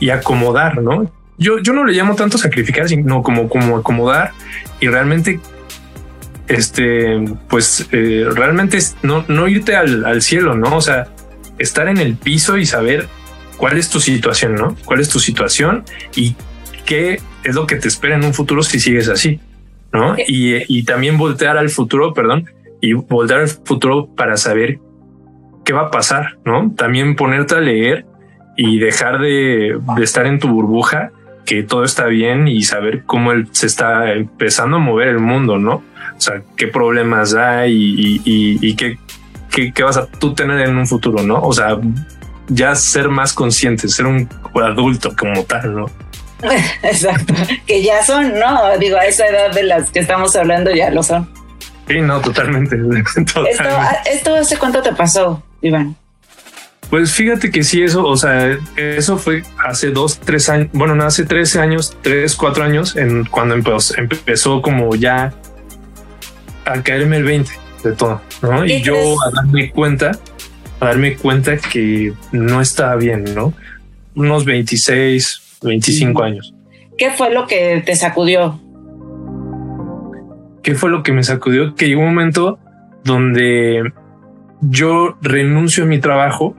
y 0.00 0.10
acomodar, 0.10 0.82
¿no? 0.82 1.10
Yo, 1.38 1.58
yo 1.60 1.72
no 1.72 1.84
le 1.84 1.92
llamo 1.92 2.16
tanto 2.16 2.36
sacrificar, 2.36 2.88
sino 2.88 3.22
como, 3.22 3.48
como 3.48 3.78
acomodar 3.78 4.32
y 4.80 4.88
realmente, 4.88 5.40
este, 6.50 7.24
pues 7.48 7.88
eh, 7.92 8.26
realmente 8.34 8.78
no, 9.02 9.24
no 9.28 9.48
irte 9.48 9.76
al, 9.76 10.04
al 10.04 10.20
cielo, 10.20 10.54
¿no? 10.54 10.76
O 10.76 10.80
sea, 10.80 11.08
estar 11.58 11.88
en 11.88 11.98
el 11.98 12.16
piso 12.16 12.58
y 12.58 12.66
saber 12.66 13.06
cuál 13.56 13.78
es 13.78 13.88
tu 13.88 14.00
situación, 14.00 14.54
¿no? 14.54 14.76
¿Cuál 14.84 15.00
es 15.00 15.08
tu 15.08 15.20
situación 15.20 15.84
y 16.16 16.34
qué 16.84 17.20
es 17.44 17.54
lo 17.54 17.66
que 17.66 17.76
te 17.76 17.88
espera 17.88 18.16
en 18.16 18.24
un 18.24 18.34
futuro 18.34 18.62
si 18.62 18.80
sigues 18.80 19.08
así, 19.08 19.38
¿no? 19.92 20.16
Y, 20.26 20.82
también 20.84 21.18
voltear 21.18 21.56
al 21.56 21.68
futuro, 21.68 22.12
perdón, 22.12 22.46
y 22.80 22.94
voltear 22.94 23.40
al 23.40 23.48
futuro 23.48 24.08
para 24.16 24.36
saber 24.36 24.78
qué 25.64 25.72
va 25.72 25.82
a 25.82 25.90
pasar, 25.90 26.38
¿no? 26.44 26.72
También 26.76 27.16
ponerte 27.16 27.54
a 27.54 27.60
leer 27.60 28.06
y 28.56 28.78
dejar 28.78 29.20
de, 29.20 29.78
estar 30.02 30.26
en 30.26 30.38
tu 30.38 30.48
burbuja, 30.48 31.12
que 31.44 31.62
todo 31.62 31.84
está 31.84 32.06
bien 32.06 32.48
y 32.48 32.62
saber 32.62 33.04
cómo 33.04 33.32
se 33.52 33.66
está 33.66 34.12
empezando 34.12 34.76
a 34.76 34.80
mover 34.80 35.08
el 35.08 35.18
mundo, 35.18 35.58
¿no? 35.58 35.82
O 36.16 36.20
sea, 36.20 36.42
qué 36.56 36.68
problemas 36.68 37.34
hay 37.34 37.72
y, 38.24 38.76
qué, 38.76 38.98
qué, 39.50 39.82
vas 39.82 39.96
a 39.96 40.06
tú 40.06 40.34
tener 40.34 40.60
en 40.68 40.76
un 40.76 40.86
futuro, 40.86 41.22
¿no? 41.22 41.40
O 41.40 41.52
sea, 41.52 41.78
ya 42.48 42.74
ser 42.74 43.08
más 43.08 43.32
consciente, 43.32 43.88
ser 43.88 44.06
un 44.06 44.28
adulto 44.54 45.14
como 45.16 45.42
tal, 45.44 45.74
¿no? 45.74 45.86
Exacto, 46.82 47.34
que 47.66 47.82
ya 47.82 48.04
son, 48.04 48.38
¿no? 48.38 48.78
Digo, 48.78 48.96
a 48.96 49.06
esa 49.06 49.26
edad 49.26 49.52
de 49.52 49.62
las 49.62 49.90
que 49.90 50.00
estamos 50.00 50.34
hablando 50.36 50.70
ya 50.70 50.90
lo 50.90 51.02
son. 51.02 51.28
Sí, 51.88 52.00
no, 52.00 52.20
totalmente. 52.20 52.76
¿Esto, 54.06 54.34
hace 54.34 54.56
cuánto 54.56 54.80
te 54.82 54.92
pasó, 54.92 55.42
Iván? 55.60 55.96
Pues 56.90 57.12
fíjate 57.12 57.52
que 57.52 57.62
sí, 57.62 57.82
eso, 57.82 58.04
o 58.04 58.16
sea, 58.16 58.58
eso 58.76 59.16
fue 59.16 59.44
hace 59.64 59.90
dos, 59.90 60.18
tres 60.18 60.48
años, 60.48 60.68
bueno, 60.72 60.96
no, 60.96 61.04
hace 61.04 61.24
13 61.24 61.60
años, 61.60 61.96
tres, 62.02 62.34
cuatro 62.34 62.64
años, 62.64 62.96
en 62.96 63.24
cuando 63.26 63.54
empezó, 63.54 63.96
empezó 63.96 64.60
como 64.60 64.96
ya 64.96 65.32
a 66.64 66.82
caerme 66.82 67.18
el 67.18 67.24
20 67.24 67.50
de 67.84 67.92
todo, 67.92 68.20
¿no? 68.42 68.66
Y 68.66 68.82
yo 68.82 68.96
a 68.96 69.30
darme 69.30 69.70
cuenta, 69.70 70.10
a 70.80 70.84
darme 70.84 71.16
cuenta 71.16 71.56
que 71.58 72.12
no 72.32 72.60
estaba 72.60 72.96
bien, 72.96 73.24
¿no? 73.36 73.54
Unos 74.16 74.44
26, 74.44 75.60
25 75.62 76.22
años. 76.24 76.54
¿Qué 76.98 77.12
fue 77.12 77.32
lo 77.32 77.46
que 77.46 77.84
te 77.86 77.94
sacudió? 77.94 78.60
¿Qué 80.64 80.74
fue 80.74 80.90
lo 80.90 81.04
que 81.04 81.12
me 81.12 81.22
sacudió? 81.22 81.76
Que 81.76 81.86
llegó 81.86 82.00
un 82.00 82.08
momento 82.08 82.58
donde 83.04 83.92
yo 84.60 85.16
renuncio 85.22 85.84
a 85.84 85.86
mi 85.86 86.00
trabajo 86.00 86.56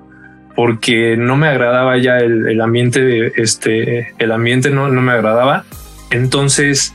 porque 0.56 1.16
no 1.18 1.38
me 1.38 1.48
agradaba 1.48 1.98
ya 1.98 2.18
el, 2.18 2.60
ambiente, 2.62 3.42
este, 3.42 4.14
el 4.20 4.32
ambiente 4.32 4.70
no, 4.70 4.90
no 4.90 5.02
me 5.02 5.12
agradaba. 5.12 5.66
Entonces, 6.10 6.94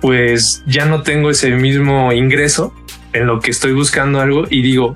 pues 0.00 0.62
ya 0.66 0.86
no 0.86 1.02
tengo 1.02 1.30
ese 1.30 1.50
mismo 1.50 2.12
ingreso 2.12 2.74
en 3.12 3.26
lo 3.26 3.40
que 3.40 3.50
estoy 3.50 3.72
buscando 3.72 4.20
algo 4.20 4.44
y 4.48 4.62
digo, 4.62 4.94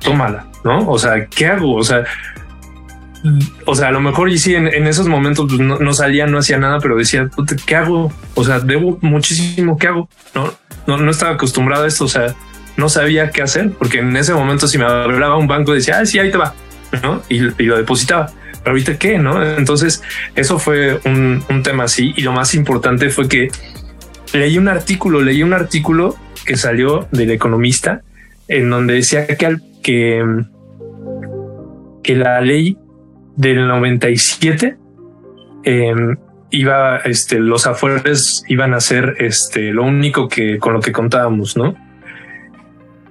tómala, 0.00 0.46
¿no? 0.64 0.88
O 0.88 0.98
sea, 0.98 1.26
¿qué 1.26 1.46
hago? 1.46 1.74
O 1.74 1.84
sea, 1.84 2.04
o 3.66 3.74
sea, 3.74 3.88
a 3.88 3.92
lo 3.92 4.00
mejor 4.00 4.30
y 4.30 4.38
sí, 4.38 4.54
en, 4.54 4.86
esos 4.86 5.06
momentos 5.06 5.46
pues, 5.48 5.60
no, 5.60 5.94
salía, 5.94 6.26
no 6.26 6.38
hacía 6.38 6.58
nada, 6.58 6.80
pero 6.80 6.96
decía, 6.96 7.28
¿qué 7.66 7.76
hago? 7.76 8.12
O 8.34 8.44
sea, 8.44 8.60
debo 8.60 8.98
muchísimo, 9.00 9.78
¿qué 9.78 9.88
hago? 9.88 10.08
No, 10.34 10.52
no, 10.86 10.96
no 10.96 11.10
estaba 11.10 11.32
acostumbrado 11.32 11.84
a 11.84 11.88
esto, 11.88 12.04
o 12.04 12.08
sea, 12.08 12.34
no 12.76 12.88
sabía 12.88 13.30
qué 13.30 13.42
hacer, 13.42 13.70
porque 13.72 13.98
en 13.98 14.16
ese 14.16 14.32
momento 14.34 14.66
si 14.66 14.78
me 14.78 14.84
hablaba 14.84 15.36
un 15.36 15.46
banco 15.46 15.72
decía, 15.72 15.98
ah, 15.98 16.06
sí, 16.06 16.18
ahí 16.18 16.30
te 16.30 16.38
va, 16.38 16.54
¿no? 17.02 17.22
Y, 17.28 17.40
lo 17.40 17.76
depositaba. 17.76 18.30
Pero 18.62 18.70
ahorita 18.70 18.98
qué, 18.98 19.18
¿no? 19.18 19.42
Entonces, 19.56 20.02
eso 20.36 20.58
fue 20.58 21.00
un, 21.04 21.42
tema 21.64 21.84
así. 21.84 22.14
Y 22.16 22.22
lo 22.22 22.32
más 22.32 22.54
importante 22.54 23.10
fue 23.10 23.28
que 23.28 23.50
leí 24.32 24.56
un 24.56 24.68
artículo, 24.68 25.20
leí 25.20 25.42
un 25.42 25.52
artículo 25.52 26.16
que 26.44 26.56
salió 26.56 27.08
del 27.10 27.30
economista 27.30 28.02
en 28.48 28.70
donde 28.70 28.94
decía 28.94 29.26
que, 29.26 29.56
que, 29.82 30.24
que 32.02 32.16
la 32.16 32.40
ley 32.40 32.76
del 33.36 33.66
97 33.66 34.76
em, 35.64 36.16
iba, 36.50 36.98
este, 36.98 37.38
los 37.40 37.66
afueras 37.66 38.44
iban 38.46 38.74
a 38.74 38.80
ser 38.80 39.16
este, 39.18 39.72
lo 39.72 39.84
único 39.84 40.28
que 40.28 40.58
con 40.58 40.74
lo 40.74 40.80
que 40.80 40.92
contábamos, 40.92 41.56
¿no? 41.56 41.74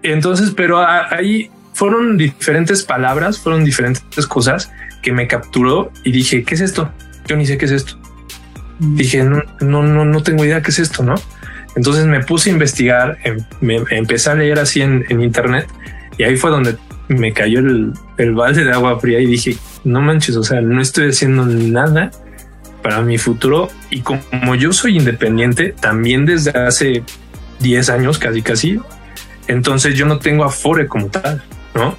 Entonces, 0.03 0.51
pero 0.55 0.85
ahí 0.85 1.49
fueron 1.73 2.17
diferentes 2.17 2.83
palabras, 2.83 3.39
fueron 3.39 3.63
diferentes 3.63 4.25
cosas 4.27 4.71
que 5.01 5.11
me 5.11 5.27
capturó 5.27 5.91
y 6.03 6.11
dije, 6.11 6.43
¿qué 6.43 6.55
es 6.55 6.61
esto? 6.61 6.91
Yo 7.27 7.35
ni 7.35 7.45
sé 7.45 7.57
qué 7.57 7.65
es 7.65 7.71
esto. 7.71 7.97
Mm. 8.79 8.95
Dije, 8.95 9.23
no, 9.23 9.43
no, 9.59 9.83
no, 9.83 10.05
no 10.05 10.23
tengo 10.23 10.45
idea 10.45 10.61
qué 10.61 10.71
es 10.71 10.79
esto, 10.79 11.03
¿no? 11.03 11.15
Entonces 11.75 12.05
me 12.05 12.23
puse 12.23 12.49
a 12.49 12.53
investigar, 12.53 13.17
em, 13.23 13.37
me, 13.61 13.77
empecé 13.91 14.29
a 14.29 14.35
leer 14.35 14.59
así 14.59 14.81
en, 14.81 15.05
en 15.09 15.21
internet 15.21 15.67
y 16.17 16.23
ahí 16.23 16.35
fue 16.35 16.51
donde 16.51 16.75
me 17.07 17.33
cayó 17.33 17.59
el, 17.59 17.93
el 18.17 18.33
balde 18.33 18.63
de 18.63 18.71
agua 18.71 18.99
fría 18.99 19.19
y 19.19 19.25
dije, 19.25 19.57
no 19.83 20.01
manches, 20.01 20.35
o 20.35 20.43
sea, 20.43 20.61
no 20.61 20.81
estoy 20.81 21.09
haciendo 21.09 21.45
nada 21.45 22.11
para 22.81 23.01
mi 23.01 23.17
futuro. 23.17 23.69
Y 23.89 24.01
como 24.01 24.55
yo 24.55 24.73
soy 24.73 24.97
independiente, 24.97 25.73
también 25.79 26.25
desde 26.25 26.51
hace 26.51 27.03
10 27.59 27.89
años, 27.89 28.17
casi 28.17 28.41
casi, 28.41 28.79
entonces 29.51 29.95
yo 29.95 30.05
no 30.05 30.19
tengo 30.19 30.43
afore 30.43 30.87
como 30.87 31.07
tal, 31.07 31.43
¿no? 31.75 31.95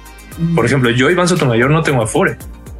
Por 0.55 0.65
ejemplo, 0.65 0.89
yo, 0.89 1.09
Iván 1.09 1.27
Sotomayor, 1.27 1.69
no 1.69 1.83
tengo 1.83 2.01
afore. 2.01 2.37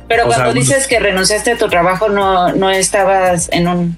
Pero 0.07 0.25
cuando 0.25 0.53
dices 0.53 0.87
que 0.87 0.99
renunciaste 0.99 1.51
a 1.51 1.57
tu 1.57 1.69
trabajo, 1.69 2.09
no, 2.09 2.53
no 2.53 2.69
estabas 2.69 3.49
en 3.51 3.67
un 3.67 3.97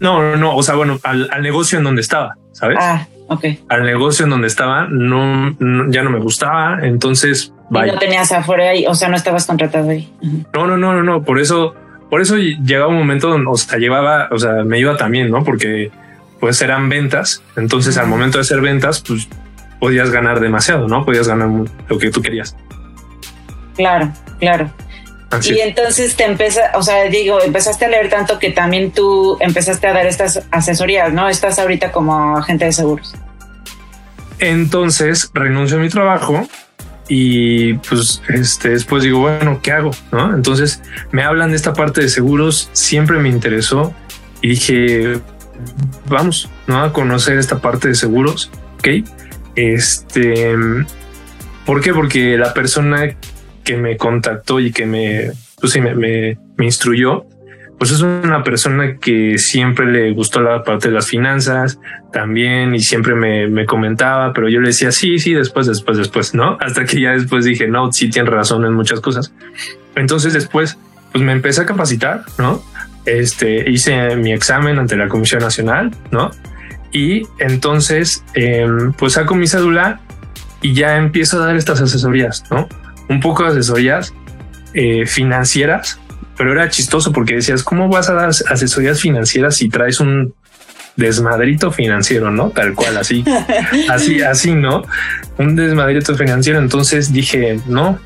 No, 0.00 0.36
no, 0.36 0.56
o 0.56 0.62
sea, 0.62 0.74
bueno, 0.74 0.98
al, 1.02 1.28
negocio 1.42 1.78
en 1.78 1.84
donde 1.84 2.00
estaba, 2.00 2.36
¿sabes? 2.52 2.78
Ah, 2.80 3.06
ok. 3.28 3.44
Al 3.68 3.84
negocio 3.84 4.24
en 4.24 4.30
donde 4.30 4.48
estaba, 4.48 4.86
no, 4.88 5.56
ya 5.90 6.02
no 6.02 6.10
me 6.10 6.18
gustaba, 6.18 6.80
entonces... 6.82 7.52
no 7.70 7.98
tenías 7.98 8.32
afuera 8.32 8.70
ahí, 8.70 8.86
o 8.86 8.94
sea, 8.94 9.08
no 9.08 9.16
estabas 9.16 9.46
contratado 9.46 9.90
ahí. 9.90 10.12
No, 10.52 10.66
no, 10.66 10.76
no, 10.76 10.92
no, 10.94 11.02
no, 11.02 11.22
por 11.22 11.40
eso, 11.40 11.74
por 12.10 12.20
eso 12.20 12.36
llegaba 12.36 12.88
un 12.88 12.98
momento 12.98 13.28
donde, 13.28 13.48
o 13.48 13.56
sea, 13.56 13.78
llevaba, 13.78 14.28
o 14.30 14.38
sea, 14.38 14.64
me 14.64 14.78
iba 14.78 14.96
también, 14.96 15.30
¿no? 15.30 15.44
Porque 15.44 15.90
pues 16.40 16.62
eran 16.62 16.88
ventas, 16.88 17.42
entonces 17.56 17.96
al 17.98 18.06
momento 18.06 18.38
de 18.38 18.42
hacer 18.42 18.60
ventas, 18.60 19.02
pues 19.06 19.28
podías 19.80 20.10
ganar 20.10 20.40
demasiado, 20.40 20.88
¿no? 20.88 21.04
Podías 21.04 21.28
ganar 21.28 21.48
lo 21.88 21.98
que 21.98 22.10
tú 22.10 22.22
querías. 22.22 22.56
Claro, 23.76 24.12
claro 24.40 24.70
y 25.44 25.60
entonces 25.60 26.16
te 26.16 26.24
empieza, 26.24 26.72
o 26.74 26.82
sea, 26.82 27.04
digo, 27.04 27.42
empezaste 27.42 27.84
a 27.84 27.88
leer 27.88 28.08
tanto 28.08 28.38
que 28.38 28.50
también 28.50 28.92
tú 28.92 29.36
empezaste 29.40 29.86
a 29.86 29.92
dar 29.92 30.06
estas 30.06 30.42
asesorías, 30.50 31.12
¿no? 31.12 31.28
Estás 31.28 31.58
ahorita 31.58 31.92
como 31.92 32.38
agente 32.38 32.64
de 32.64 32.72
seguros. 32.72 33.14
Entonces 34.38 35.30
renuncio 35.34 35.76
a 35.76 35.80
mi 35.80 35.90
trabajo 35.90 36.48
y 37.08 37.74
pues 37.74 38.22
este, 38.28 38.70
después 38.70 39.02
digo, 39.02 39.20
bueno, 39.20 39.60
¿qué 39.62 39.72
hago? 39.72 39.90
¿No? 40.12 40.34
Entonces 40.34 40.82
me 41.10 41.22
hablan 41.24 41.50
de 41.50 41.56
esta 41.56 41.74
parte 41.74 42.00
de 42.00 42.08
seguros, 42.08 42.70
siempre 42.72 43.18
me 43.18 43.28
interesó 43.28 43.92
y 44.40 44.50
dije, 44.50 45.18
vamos, 46.06 46.48
¿no? 46.66 46.82
A 46.82 46.92
conocer 46.92 47.36
esta 47.36 47.58
parte 47.58 47.88
de 47.88 47.94
seguros, 47.94 48.50
¿ok? 48.78 49.06
Este, 49.58 50.54
¿por 51.66 51.80
qué? 51.80 51.92
Porque 51.92 52.38
la 52.38 52.54
persona 52.54 53.16
que 53.64 53.76
me 53.76 53.96
contactó 53.96 54.60
y 54.60 54.70
que 54.70 54.86
me, 54.86 55.32
pues 55.60 55.72
sí, 55.72 55.80
me, 55.80 55.96
me, 55.96 56.38
instruyó, 56.64 57.26
pues 57.76 57.90
es 57.90 58.00
una 58.00 58.44
persona 58.44 58.98
que 58.98 59.36
siempre 59.36 59.86
le 59.86 60.12
gustó 60.12 60.40
la 60.42 60.62
parte 60.62 60.86
de 60.88 60.94
las 60.94 61.08
finanzas 61.08 61.80
también 62.12 62.72
y 62.76 62.78
siempre 62.78 63.16
me, 63.16 63.48
me, 63.48 63.66
comentaba, 63.66 64.32
pero 64.32 64.48
yo 64.48 64.60
le 64.60 64.68
decía 64.68 64.92
sí, 64.92 65.18
sí, 65.18 65.34
después, 65.34 65.66
después, 65.66 65.98
después, 65.98 66.34
¿no? 66.34 66.56
Hasta 66.60 66.84
que 66.84 67.00
ya 67.00 67.10
después 67.10 67.44
dije, 67.44 67.66
no, 67.66 67.90
sí 67.90 68.10
tiene 68.10 68.30
razón 68.30 68.64
en 68.64 68.74
muchas 68.74 69.00
cosas. 69.00 69.34
Entonces 69.96 70.34
después, 70.34 70.78
pues 71.10 71.24
me 71.24 71.32
empecé 71.32 71.62
a 71.62 71.66
capacitar, 71.66 72.22
¿no? 72.38 72.62
Este, 73.06 73.68
hice 73.68 74.14
mi 74.14 74.32
examen 74.32 74.78
ante 74.78 74.94
la 74.94 75.08
Comisión 75.08 75.40
Nacional, 75.42 75.90
¿no? 76.12 76.30
Y 76.92 77.24
entonces, 77.38 78.24
em, 78.34 78.92
pues 78.92 79.14
saco 79.14 79.34
mi 79.34 79.46
cédula 79.46 80.00
y 80.62 80.74
ya 80.74 80.96
empiezo 80.96 81.42
a 81.42 81.46
dar 81.46 81.56
estas 81.56 81.80
asesorías, 81.80 82.44
¿no? 82.50 82.68
un 83.08 83.20
poco 83.20 83.42
de 83.44 83.50
asesorías 83.50 84.12
eh, 84.74 85.06
financieras, 85.06 85.98
pero 86.36 86.52
era 86.52 86.68
chistoso 86.68 87.12
porque 87.12 87.36
decías, 87.36 87.62
¿cómo 87.62 87.88
vas 87.88 88.08
a 88.08 88.14
dar 88.14 88.28
asesorías 88.28 89.00
financieras 89.00 89.56
si 89.56 89.68
traes 89.68 89.98
un 90.00 90.34
desmadrito 90.96 91.70
financiero, 91.72 92.30
no? 92.30 92.50
Tal 92.50 92.74
cual, 92.74 92.96
así, 92.96 93.24
así, 93.88 94.22
así, 94.22 94.54
¿no? 94.54 94.84
Un 95.38 95.56
desmadrito 95.56 96.14
financiero. 96.16 96.58
Entonces 96.58 97.12
dije, 97.12 97.60
no, 97.66 97.98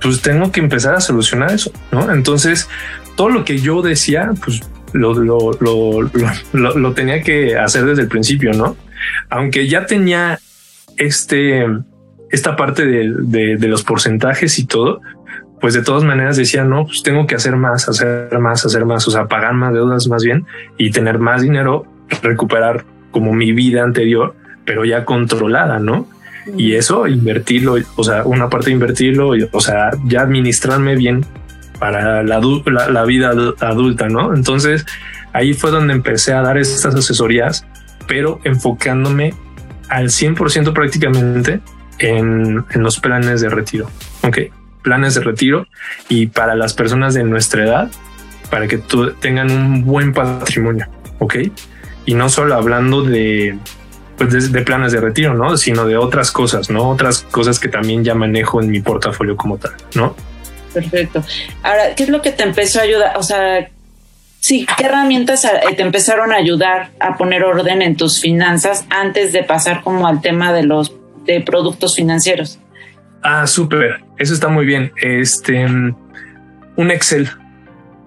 pues 0.00 0.20
tengo 0.20 0.52
que 0.52 0.60
empezar 0.60 0.94
a 0.94 1.00
solucionar 1.00 1.52
eso, 1.52 1.72
¿no? 1.90 2.12
Entonces, 2.12 2.68
todo 3.16 3.28
lo 3.28 3.44
que 3.44 3.58
yo 3.58 3.82
decía, 3.82 4.30
pues 4.44 4.60
lo, 4.92 5.14
lo, 5.14 5.52
lo, 5.60 6.10
lo 6.52 6.92
tenía 6.92 7.22
que 7.22 7.56
hacer 7.56 7.84
desde 7.84 8.02
el 8.02 8.08
principio, 8.08 8.52
¿no? 8.52 8.76
Aunque 9.30 9.68
ya 9.68 9.86
tenía 9.86 10.38
este, 10.96 11.66
esta 12.30 12.56
parte 12.56 12.86
de, 12.86 13.68
los 13.68 13.84
porcentajes 13.84 14.58
y 14.58 14.66
todo, 14.66 15.00
pues 15.60 15.74
de 15.74 15.82
todas 15.82 16.02
maneras 16.02 16.36
decía, 16.36 16.64
no, 16.64 16.86
pues 16.86 17.02
tengo 17.02 17.26
que 17.26 17.34
hacer 17.34 17.56
más, 17.56 17.88
hacer 17.88 18.38
más, 18.38 18.64
hacer 18.64 18.84
más, 18.84 19.06
o 19.06 19.10
sea, 19.10 19.26
pagar 19.26 19.54
más 19.54 19.72
deudas 19.72 20.08
más 20.08 20.24
bien 20.24 20.46
y 20.78 20.90
tener 20.90 21.18
más 21.18 21.42
dinero, 21.42 21.86
recuperar 22.22 22.84
como 23.10 23.32
mi 23.32 23.52
vida 23.52 23.82
anterior, 23.82 24.34
pero 24.64 24.84
ya 24.84 25.04
controlada, 25.04 25.78
¿no? 25.78 26.08
Y 26.56 26.74
eso, 26.74 27.06
invertirlo, 27.06 27.76
o 27.96 28.02
sea, 28.02 28.24
una 28.24 28.48
parte 28.48 28.66
de 28.66 28.72
invertirlo, 28.72 29.32
o 29.52 29.60
sea, 29.60 29.90
ya 30.06 30.22
administrarme 30.22 30.96
bien 30.96 31.24
para 31.82 32.22
la, 32.22 33.04
vida 33.04 33.32
adulta, 33.58 34.08
¿no? 34.08 34.36
Entonces, 34.36 34.86
ahí 35.32 35.52
fue 35.52 35.72
donde 35.72 35.92
empecé 35.92 36.32
a 36.32 36.40
dar 36.40 36.56
estas 36.56 36.94
asesorías, 36.94 37.66
pero 38.06 38.40
enfocándome 38.44 39.34
al 39.88 40.10
100% 40.10 40.74
prácticamente 40.74 41.60
en, 41.98 42.64
los 42.74 43.00
planes 43.00 43.40
de 43.40 43.48
retiro. 43.48 43.90
Ok, 44.22 44.38
planes 44.82 45.16
de 45.16 45.22
retiro 45.22 45.66
y 46.08 46.28
para 46.28 46.54
las 46.54 46.72
personas 46.72 47.14
de 47.14 47.24
nuestra 47.24 47.64
edad, 47.64 47.90
para 48.48 48.68
que 48.68 48.80
tengan 49.20 49.50
un 49.50 49.84
buen 49.84 50.12
patrimonio. 50.12 50.86
Ok, 51.18 51.34
y 52.06 52.14
no 52.14 52.28
solo 52.28 52.54
hablando 52.54 53.02
de, 53.02 53.58
pues 54.16 54.52
de, 54.52 54.62
planes 54.62 54.92
de 54.92 55.00
retiro, 55.00 55.34
no, 55.34 55.56
sino 55.56 55.84
de 55.84 55.96
otras 55.96 56.30
cosas, 56.30 56.70
no 56.70 56.88
otras 56.90 57.22
cosas 57.22 57.58
que 57.58 57.66
también 57.66 58.04
ya 58.04 58.14
manejo 58.14 58.62
en 58.62 58.70
mi 58.70 58.80
portafolio 58.80 59.36
como 59.36 59.58
tal, 59.58 59.72
no. 59.96 60.14
Perfecto. 60.72 61.22
Ahora, 61.62 61.94
¿qué 61.94 62.04
es 62.04 62.08
lo 62.08 62.22
que 62.22 62.32
te 62.32 62.42
empezó 62.42 62.80
a 62.80 62.82
ayudar? 62.82 63.16
O 63.16 63.22
sea, 63.22 63.68
sí, 64.40 64.66
¿qué 64.76 64.84
herramientas 64.84 65.44
eh, 65.44 65.74
te 65.76 65.82
empezaron 65.82 66.32
a 66.32 66.36
ayudar 66.36 66.90
a 67.00 67.16
poner 67.16 67.44
orden 67.44 67.82
en 67.82 67.96
tus 67.96 68.20
finanzas 68.20 68.84
antes 68.90 69.32
de 69.32 69.44
pasar 69.44 69.82
como 69.82 70.06
al 70.06 70.20
tema 70.20 70.52
de 70.52 70.62
los 70.62 70.92
de 71.24 71.40
productos 71.40 71.96
financieros. 71.96 72.58
Ah, 73.22 73.46
súper. 73.46 74.02
Eso 74.18 74.34
está 74.34 74.48
muy 74.48 74.66
bien. 74.66 74.92
Este, 75.00 75.64
un 75.64 76.90
Excel, 76.90 77.30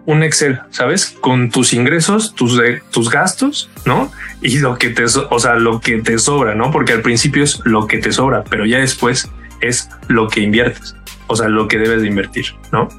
un 0.06 0.23
Excel, 0.23 0.60
¿sabes? 0.69 1.15
Con 1.21 1.49
tus 1.49 1.73
ingresos, 1.73 2.36
tus, 2.36 2.60
tus 2.91 3.10
gastos, 3.10 3.69
¿no? 3.86 4.12
Y 4.41 4.60
lo 4.60 4.78
que 4.78 4.89
te, 4.89 5.04
o 5.06 5.39
sea, 5.39 5.56
lo 5.56 5.80
que 5.80 6.01
te 6.01 6.19
sobra, 6.19 6.56
¿no? 6.56 6.71
Porque 6.71 6.93
al 6.93 7.01
principio 7.01 7.43
es 7.43 7.60
lo 7.65 7.88
que 7.88 7.97
te 7.97 8.12
sobra, 8.12 8.43
pero 8.43 8.65
ya 8.65 8.80
después 8.80 9.30
es 9.62 9.89
lo 10.08 10.28
que 10.28 10.41
inviertes, 10.41 10.95
o 11.28 11.36
sea, 11.36 11.48
lo 11.48 11.68
que 11.68 11.78
debes 11.78 12.02
de 12.02 12.08
invertir, 12.08 12.46
¿no? 12.72 12.90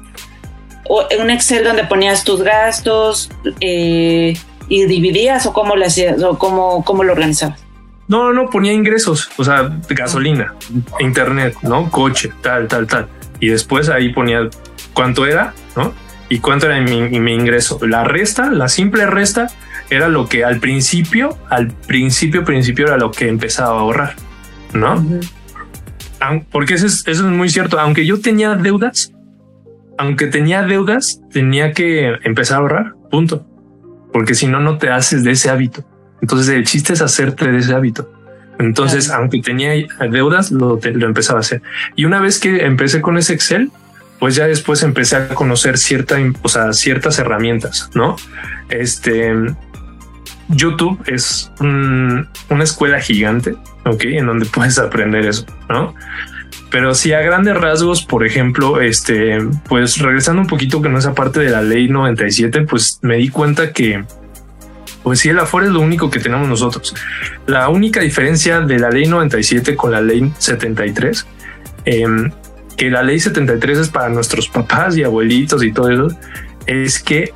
O 0.89 1.05
un 1.19 1.29
Excel 1.29 1.63
donde 1.63 1.83
ponías 1.83 2.23
tus 2.23 2.41
gastos 2.41 3.29
eh, 3.59 4.37
y 4.69 4.85
dividías 4.85 5.45
o 5.45 5.53
cómo 5.53 5.75
lo 5.75 5.85
hacías 5.85 6.21
o 6.23 6.37
cómo, 6.37 6.83
cómo 6.85 7.03
lo 7.03 7.13
organizabas. 7.13 7.67
No, 8.07 8.31
no, 8.31 8.49
ponía 8.49 8.71
ingresos, 8.71 9.29
o 9.35 9.43
sea, 9.43 9.69
gasolina, 9.89 10.55
internet, 10.99 11.55
¿no? 11.61 11.91
Coche, 11.91 12.31
tal, 12.41 12.67
tal, 12.67 12.87
tal. 12.87 13.07
Y 13.41 13.49
después 13.49 13.89
ahí 13.89 14.09
ponía 14.13 14.49
cuánto 14.93 15.25
era, 15.25 15.53
¿no? 15.75 15.93
Y 16.29 16.39
cuánto 16.39 16.67
era 16.67 16.79
mi, 16.79 17.33
ingreso. 17.33 17.79
La 17.85 18.05
resta, 18.05 18.49
la 18.49 18.69
simple 18.69 19.05
resta, 19.07 19.47
era 19.89 20.07
lo 20.07 20.27
que 20.29 20.45
al 20.45 20.59
principio, 20.59 21.37
al 21.49 21.67
principio, 21.67 22.45
principio 22.45 22.87
era 22.87 22.97
lo 22.97 23.11
que 23.11 23.27
empezaba 23.27 23.77
a 23.77 23.81
ahorrar, 23.81 24.15
¿no? 24.71 25.05
Porque 26.51 26.75
eso 26.75 26.85
es, 26.85 27.07
eso 27.07 27.27
es 27.27 27.31
muy 27.31 27.49
cierto. 27.49 27.79
Aunque 27.79 28.05
yo 28.05 28.19
tenía 28.19 28.55
deudas, 28.55 29.13
aunque 29.97 30.27
tenía 30.27 30.63
deudas, 30.63 31.21
tenía 31.31 31.73
que 31.73 32.17
empezar 32.23 32.57
a 32.57 32.61
ahorrar, 32.61 32.93
punto. 33.09 33.45
Porque 34.13 34.35
si 34.35 34.47
no, 34.47 34.59
no 34.59 34.77
te 34.77 34.89
haces 34.89 35.23
de 35.23 35.31
ese 35.31 35.49
hábito. 35.49 35.85
Entonces 36.21 36.49
el 36.49 36.65
chiste 36.65 36.93
es 36.93 37.01
hacerte 37.01 37.51
de 37.51 37.57
ese 37.57 37.73
hábito. 37.73 38.11
Entonces, 38.59 39.11
aunque 39.11 39.41
tenía 39.41 39.71
deudas, 40.09 40.51
lo, 40.51 40.79
lo 40.81 41.05
empezaba 41.05 41.39
a 41.39 41.41
hacer. 41.41 41.61
Y 41.95 42.05
una 42.05 42.19
vez 42.19 42.39
que 42.39 42.65
empecé 42.65 43.01
con 43.01 43.17
ese 43.17 43.33
Excel, 43.33 43.71
pues 44.19 44.35
ya 44.35 44.47
después 44.47 44.81
empecé 44.83 45.15
a 45.15 45.27
conocer 45.29 45.77
cierta, 45.77 46.17
o 46.41 46.49
sea, 46.49 46.73
ciertas 46.73 47.19
herramientas, 47.19 47.89
¿no? 47.93 48.15
Este 48.69 49.33
YouTube 50.49 50.99
es 51.05 51.51
una 51.59 52.63
escuela 52.63 52.99
gigante, 52.99 53.55
¿ok? 53.87 54.03
En 54.05 54.27
donde 54.27 54.45
puedes 54.45 54.77
aprender 54.79 55.25
eso, 55.25 55.45
¿no? 55.69 55.95
Pero 56.69 56.93
si 56.93 57.13
a 57.13 57.21
grandes 57.21 57.55
rasgos, 57.55 58.03
por 58.03 58.25
ejemplo, 58.25 58.81
este, 58.81 59.39
pues 59.67 59.99
regresando 59.99 60.41
un 60.41 60.47
poquito 60.47 60.81
con 60.81 60.95
esa 60.97 61.13
parte 61.13 61.39
de 61.39 61.49
la 61.49 61.61
ley 61.61 61.87
97, 61.87 62.61
pues 62.61 62.99
me 63.01 63.15
di 63.15 63.29
cuenta 63.29 63.71
que 63.71 64.03
pues 65.07 65.21
sí, 65.21 65.29
el 65.29 65.39
Afore 65.39 65.67
es 65.67 65.71
lo 65.71 65.79
único 65.79 66.09
que 66.09 66.19
tenemos 66.19 66.49
nosotros. 66.49 66.93
La 67.45 67.69
única 67.69 68.01
diferencia 68.01 68.59
de 68.59 68.77
la 68.77 68.89
ley 68.89 69.07
97 69.07 69.77
con 69.77 69.91
la 69.91 70.01
ley 70.01 70.33
73, 70.37 71.25
em, 71.85 72.29
que 72.75 72.89
la 72.89 73.03
ley 73.03 73.17
73 73.17 73.77
es 73.77 73.87
para 73.87 74.09
nuestros 74.09 74.49
papás 74.49 74.97
y 74.97 75.03
abuelitos 75.03 75.63
y 75.63 75.71
todo 75.71 75.89
eso, 75.89 76.19
es 76.65 76.99
que 77.01 77.33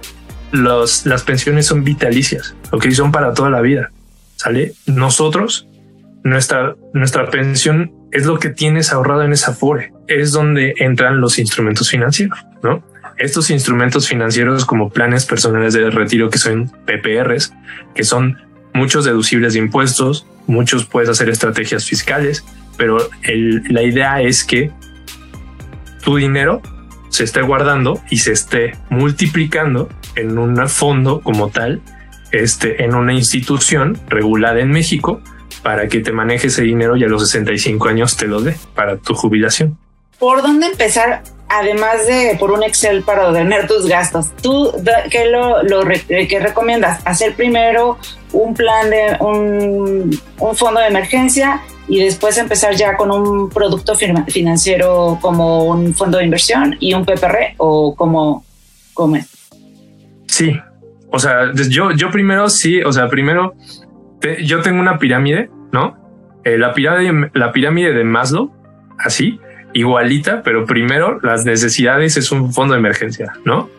los, 0.51 1.05
las 1.05 1.23
pensiones 1.23 1.65
son 1.65 1.85
vitalicias, 1.85 2.55
ok, 2.71 2.89
son 2.89 3.13
para 3.13 3.33
toda 3.33 3.49
la 3.49 3.61
vida. 3.61 3.89
¿Sale? 4.35 4.73
Nosotros, 4.87 5.65
nuestra, 6.23 6.75
nuestra 6.93 7.29
pensión 7.29 7.93
es 8.11 8.25
lo 8.25 8.39
que 8.39 8.49
tienes 8.49 8.91
ahorrado 8.91 9.23
en 9.23 9.33
esa 9.33 9.51
Afore, 9.51 9.93
es 10.07 10.31
donde 10.31 10.73
entran 10.77 11.21
los 11.21 11.39
instrumentos 11.39 11.89
financieros, 11.89 12.39
¿no? 12.61 12.83
estos 13.21 13.49
instrumentos 13.51 14.07
financieros 14.07 14.65
como 14.65 14.89
planes 14.89 15.25
personales 15.25 15.73
de 15.73 15.89
retiro 15.89 16.29
que 16.29 16.37
son 16.37 16.71
PPRs, 16.85 17.53
que 17.93 18.03
son 18.03 18.37
muchos 18.73 19.05
deducibles 19.05 19.53
de 19.53 19.59
impuestos, 19.59 20.25
muchos 20.47 20.85
puedes 20.85 21.09
hacer 21.09 21.29
estrategias 21.29 21.85
fiscales, 21.85 22.43
pero 22.77 22.97
la 23.23 23.83
idea 23.83 24.21
es 24.21 24.43
que 24.43 24.71
tu 26.03 26.15
dinero 26.15 26.61
se 27.09 27.23
esté 27.23 27.41
guardando 27.41 28.01
y 28.09 28.17
se 28.17 28.31
esté 28.31 28.73
multiplicando 28.89 29.89
en 30.15 30.37
un 30.37 30.67
fondo 30.67 31.21
como 31.21 31.49
tal 31.49 31.81
este, 32.31 32.83
en 32.83 32.95
una 32.95 33.13
institución 33.13 33.99
regulada 34.07 34.61
en 34.61 34.71
México 34.71 35.21
para 35.63 35.87
que 35.87 35.99
te 35.99 36.11
maneje 36.11 36.47
ese 36.47 36.63
dinero 36.63 36.95
y 36.95 37.03
a 37.03 37.07
los 37.07 37.29
65 37.29 37.87
años 37.87 38.17
te 38.17 38.27
lo 38.27 38.41
dé 38.41 38.55
para 38.75 38.97
tu 38.97 39.13
jubilación. 39.13 39.77
¿Por 40.19 40.41
dónde 40.41 40.67
empezar? 40.67 41.23
Además 41.49 42.07
de 42.07 42.37
por 42.39 42.51
un 42.51 42.63
Excel 42.63 43.03
para 43.03 43.27
ordenar 43.27 43.67
tus 43.67 43.85
gastos, 43.85 44.27
¿tú 44.41 44.71
qué 45.09 45.25
lo, 45.25 45.61
lo 45.63 45.81
qué 46.07 46.39
recomiendas? 46.39 47.01
¿Hacer 47.05 47.35
primero 47.35 47.97
un 48.31 48.53
plan 48.53 48.89
de 48.89 49.17
un, 49.19 50.17
un 50.39 50.55
fondo 50.55 50.79
de 50.79 50.87
emergencia 50.87 51.61
y 51.89 52.01
después 52.01 52.37
empezar 52.37 52.73
ya 52.75 52.95
con 52.95 53.11
un 53.11 53.49
producto 53.49 53.95
financiero 53.95 55.19
como 55.21 55.65
un 55.65 55.93
fondo 55.93 56.19
de 56.19 56.23
inversión 56.23 56.77
y 56.79 56.93
un 56.93 57.03
PPR 57.03 57.55
o 57.57 57.95
como, 57.95 58.45
como 58.93 59.17
es? 59.17 59.27
Sí, 60.27 60.57
o 61.11 61.19
sea, 61.19 61.51
yo, 61.53 61.91
yo 61.91 62.09
primero 62.09 62.49
sí, 62.49 62.81
o 62.81 62.93
sea, 62.93 63.09
primero 63.09 63.55
yo 64.41 64.61
tengo 64.61 64.79
una 64.79 64.97
pirámide, 64.97 65.49
¿no? 65.71 65.97
Eh, 66.43 66.57
la, 66.57 66.73
pirámide, 66.73 67.31
la 67.33 67.51
pirámide 67.51 67.93
de 67.93 68.03
Maslow, 68.03 68.51
así, 68.97 69.39
igualita, 69.73 70.43
pero 70.43 70.65
primero 70.65 71.19
las 71.21 71.45
necesidades 71.45 72.17
es 72.17 72.31
un 72.31 72.53
fondo 72.53 72.73
de 72.73 72.79
emergencia, 72.79 73.33
¿no? 73.45 73.69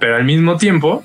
Pero 0.00 0.16
al 0.16 0.24
mismo 0.24 0.56
tiempo, 0.56 1.04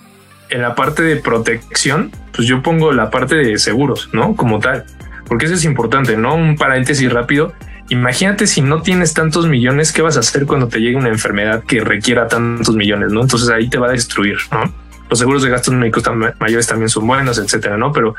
en 0.49 0.61
la 0.61 0.75
parte 0.75 1.03
de 1.03 1.17
protección, 1.17 2.11
pues 2.33 2.47
yo 2.47 2.61
pongo 2.61 2.91
la 2.91 3.09
parte 3.09 3.35
de 3.35 3.57
seguros, 3.57 4.09
¿no? 4.13 4.35
Como 4.35 4.59
tal, 4.59 4.85
porque 5.27 5.45
eso 5.45 5.55
es 5.55 5.65
importante, 5.65 6.17
¿no? 6.17 6.35
Un 6.35 6.55
paréntesis 6.55 7.11
rápido. 7.11 7.53
Imagínate 7.89 8.47
si 8.47 8.61
no 8.61 8.81
tienes 8.81 9.13
tantos 9.13 9.47
millones, 9.47 9.91
¿qué 9.91 10.01
vas 10.01 10.15
a 10.17 10.21
hacer 10.21 10.45
cuando 10.45 10.67
te 10.67 10.79
llegue 10.79 10.95
una 10.95 11.09
enfermedad 11.09 11.63
que 11.63 11.81
requiera 11.81 12.27
tantos 12.27 12.75
millones, 12.75 13.11
¿no? 13.11 13.21
Entonces 13.21 13.49
ahí 13.49 13.69
te 13.69 13.77
va 13.77 13.87
a 13.87 13.91
destruir, 13.91 14.37
¿no? 14.51 14.73
Los 15.09 15.19
seguros 15.19 15.43
de 15.43 15.49
gastos 15.49 15.73
médicos 15.73 16.03
mayores 16.39 16.65
también 16.65 16.89
son 16.89 17.05
buenos, 17.05 17.37
etcétera, 17.37 17.77
¿no? 17.77 17.91
Pero 17.91 18.15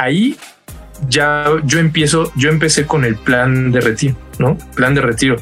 ahí 0.00 0.36
ya 1.08 1.46
yo 1.64 1.78
empiezo, 1.78 2.32
yo 2.36 2.50
empecé 2.50 2.86
con 2.86 3.04
el 3.04 3.16
plan 3.16 3.72
de 3.72 3.80
retiro, 3.80 4.16
¿no? 4.38 4.58
Plan 4.74 4.94
de 4.94 5.00
retiro. 5.00 5.36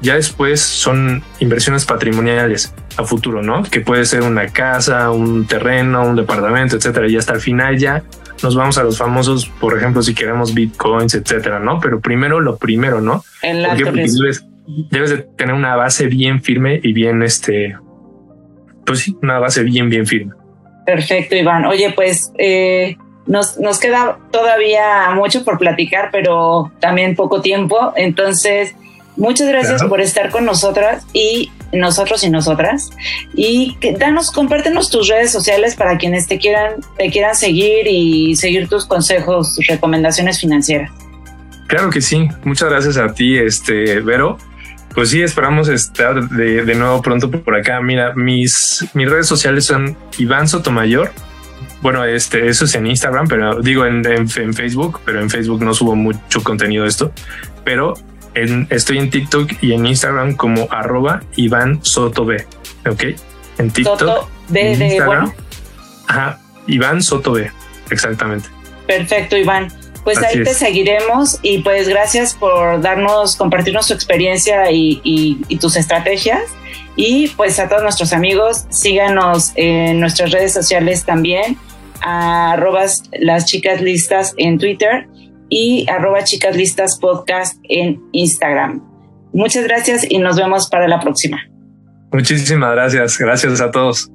Ya 0.00 0.16
después 0.16 0.60
son 0.60 1.22
inversiones 1.40 1.84
patrimoniales 1.84 2.74
a 2.96 3.04
futuro, 3.04 3.42
¿no? 3.42 3.62
Que 3.62 3.80
puede 3.80 4.04
ser 4.04 4.22
una 4.22 4.48
casa, 4.48 5.10
un 5.10 5.46
terreno, 5.46 6.04
un 6.04 6.16
departamento, 6.16 6.76
etcétera. 6.76 7.08
Y 7.08 7.16
hasta 7.16 7.32
el 7.32 7.40
final 7.40 7.78
ya 7.78 8.02
nos 8.42 8.54
vamos 8.54 8.76
a 8.76 8.84
los 8.84 8.98
famosos, 8.98 9.46
por 9.46 9.76
ejemplo, 9.76 10.02
si 10.02 10.14
queremos 10.14 10.52
bitcoins, 10.52 11.14
etcétera, 11.14 11.58
¿no? 11.60 11.80
Pero 11.80 12.00
primero 12.00 12.40
lo 12.40 12.56
primero, 12.56 13.00
¿no? 13.00 13.24
En 13.42 13.62
la 13.62 13.70
Porque 13.70 14.06
debes, 14.06 14.44
debes 14.90 15.10
de 15.10 15.18
tener 15.18 15.54
una 15.54 15.76
base 15.76 16.08
bien 16.08 16.42
firme 16.42 16.80
y 16.82 16.92
bien, 16.92 17.22
este, 17.22 17.76
pues 18.84 18.98
sí, 18.98 19.16
una 19.22 19.38
base 19.38 19.62
bien, 19.62 19.88
bien 19.88 20.06
firme. 20.06 20.34
Perfecto, 20.84 21.34
Iván. 21.34 21.64
Oye, 21.64 21.92
pues 21.94 22.30
eh, 22.38 22.96
nos, 23.26 23.58
nos 23.58 23.78
queda 23.78 24.18
todavía 24.30 25.10
mucho 25.14 25.44
por 25.44 25.58
platicar, 25.58 26.10
pero 26.12 26.72
también 26.80 27.16
poco 27.16 27.40
tiempo. 27.40 27.92
Entonces, 27.96 28.74
muchas 29.16 29.48
gracias 29.48 29.82
por 29.84 30.00
estar 30.00 30.30
con 30.30 30.44
nosotras 30.44 31.06
y 31.12 31.50
nosotros 31.72 32.22
y 32.24 32.30
nosotras. 32.30 32.90
Y 33.34 33.76
que, 33.80 33.92
danos, 33.92 34.30
compártenos 34.30 34.90
tus 34.90 35.08
redes 35.08 35.30
sociales 35.30 35.74
para 35.74 35.96
quienes 35.96 36.26
te 36.26 36.38
quieran, 36.38 36.74
te 36.98 37.10
quieran 37.10 37.34
seguir 37.34 37.86
y 37.86 38.36
seguir 38.36 38.68
tus 38.68 38.86
consejos, 38.86 39.56
tus 39.56 39.66
recomendaciones 39.66 40.40
financieras. 40.40 40.90
Claro 41.66 41.90
que 41.90 42.02
sí. 42.02 42.28
Muchas 42.44 42.68
gracias 42.68 42.96
a 42.98 43.12
ti, 43.14 43.38
este 43.38 44.00
Vero. 44.00 44.38
Pues 44.94 45.10
sí, 45.10 45.22
esperamos 45.22 45.68
estar 45.68 46.28
de, 46.28 46.64
de 46.64 46.74
nuevo 46.74 47.02
pronto 47.02 47.28
por 47.28 47.56
acá. 47.56 47.80
Mira, 47.80 48.14
mis, 48.14 48.86
mis 48.92 49.10
redes 49.10 49.26
sociales 49.26 49.64
son 49.64 49.96
Iván 50.18 50.46
Sotomayor 50.46 51.10
bueno, 51.84 52.02
este, 52.06 52.48
eso 52.48 52.64
es 52.64 52.74
en 52.76 52.86
Instagram, 52.86 53.28
pero 53.28 53.60
digo 53.60 53.84
en, 53.84 54.26
Facebook, 54.26 55.02
pero 55.04 55.20
en 55.20 55.28
Facebook 55.28 55.62
no 55.62 55.74
subo 55.74 55.94
mucho 55.94 56.42
contenido 56.42 56.84
de 56.84 56.88
esto, 56.88 57.12
pero 57.62 57.92
estoy 58.70 58.96
en 58.96 59.10
TikTok 59.10 59.52
y 59.60 59.74
en 59.74 59.84
Instagram 59.84 60.34
como 60.34 60.66
arroba 60.70 61.20
Iván 61.36 61.84
Soto 61.84 62.24
B, 62.24 62.46
¿ok? 62.90 63.02
En 63.58 63.70
TikTok. 63.70 63.98
Soto 64.00 64.30
B 64.48 64.78
de 64.78 65.04
bueno. 65.04 65.34
Ajá, 66.08 66.40
Iván 66.66 67.02
Soto 67.02 67.32
B, 67.32 67.50
exactamente. 67.90 68.48
Perfecto, 68.86 69.36
Iván. 69.36 69.70
Pues 70.04 70.16
ahí 70.22 70.42
te 70.42 70.54
seguiremos 70.54 71.38
y 71.42 71.58
pues 71.58 71.86
gracias 71.86 72.32
por 72.32 72.80
darnos, 72.80 73.36
compartirnos 73.36 73.88
tu 73.88 73.92
experiencia 73.92 74.70
y, 74.70 75.02
y 75.04 75.58
tus 75.58 75.76
estrategias. 75.76 76.44
Y 76.96 77.28
pues 77.28 77.58
a 77.58 77.68
todos 77.68 77.82
nuestros 77.82 78.14
amigos, 78.14 78.64
síganos 78.70 79.52
en 79.56 80.00
nuestras 80.00 80.30
redes 80.30 80.54
sociales 80.54 81.04
también 81.04 81.58
arroba 82.02 82.84
las 83.20 83.46
chicas 83.46 83.80
listas 83.80 84.34
en 84.36 84.58
Twitter 84.58 85.08
y 85.48 85.86
arroba 85.90 86.24
chicas 86.24 86.56
listas 86.56 86.98
podcast 86.98 87.58
en 87.68 88.02
Instagram. 88.12 88.82
Muchas 89.32 89.64
gracias 89.64 90.06
y 90.08 90.18
nos 90.18 90.36
vemos 90.36 90.68
para 90.68 90.88
la 90.88 91.00
próxima. 91.00 91.38
Muchísimas 92.12 92.72
gracias. 92.72 93.18
Gracias 93.18 93.60
a 93.60 93.70
todos. 93.70 94.10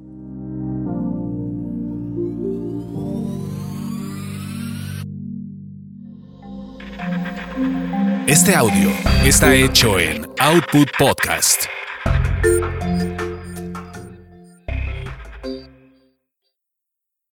Este 8.26 8.54
audio 8.54 8.90
está 9.24 9.54
hecho 9.54 9.98
en 9.98 10.24
Output 10.38 10.88
Podcast. 10.96 11.64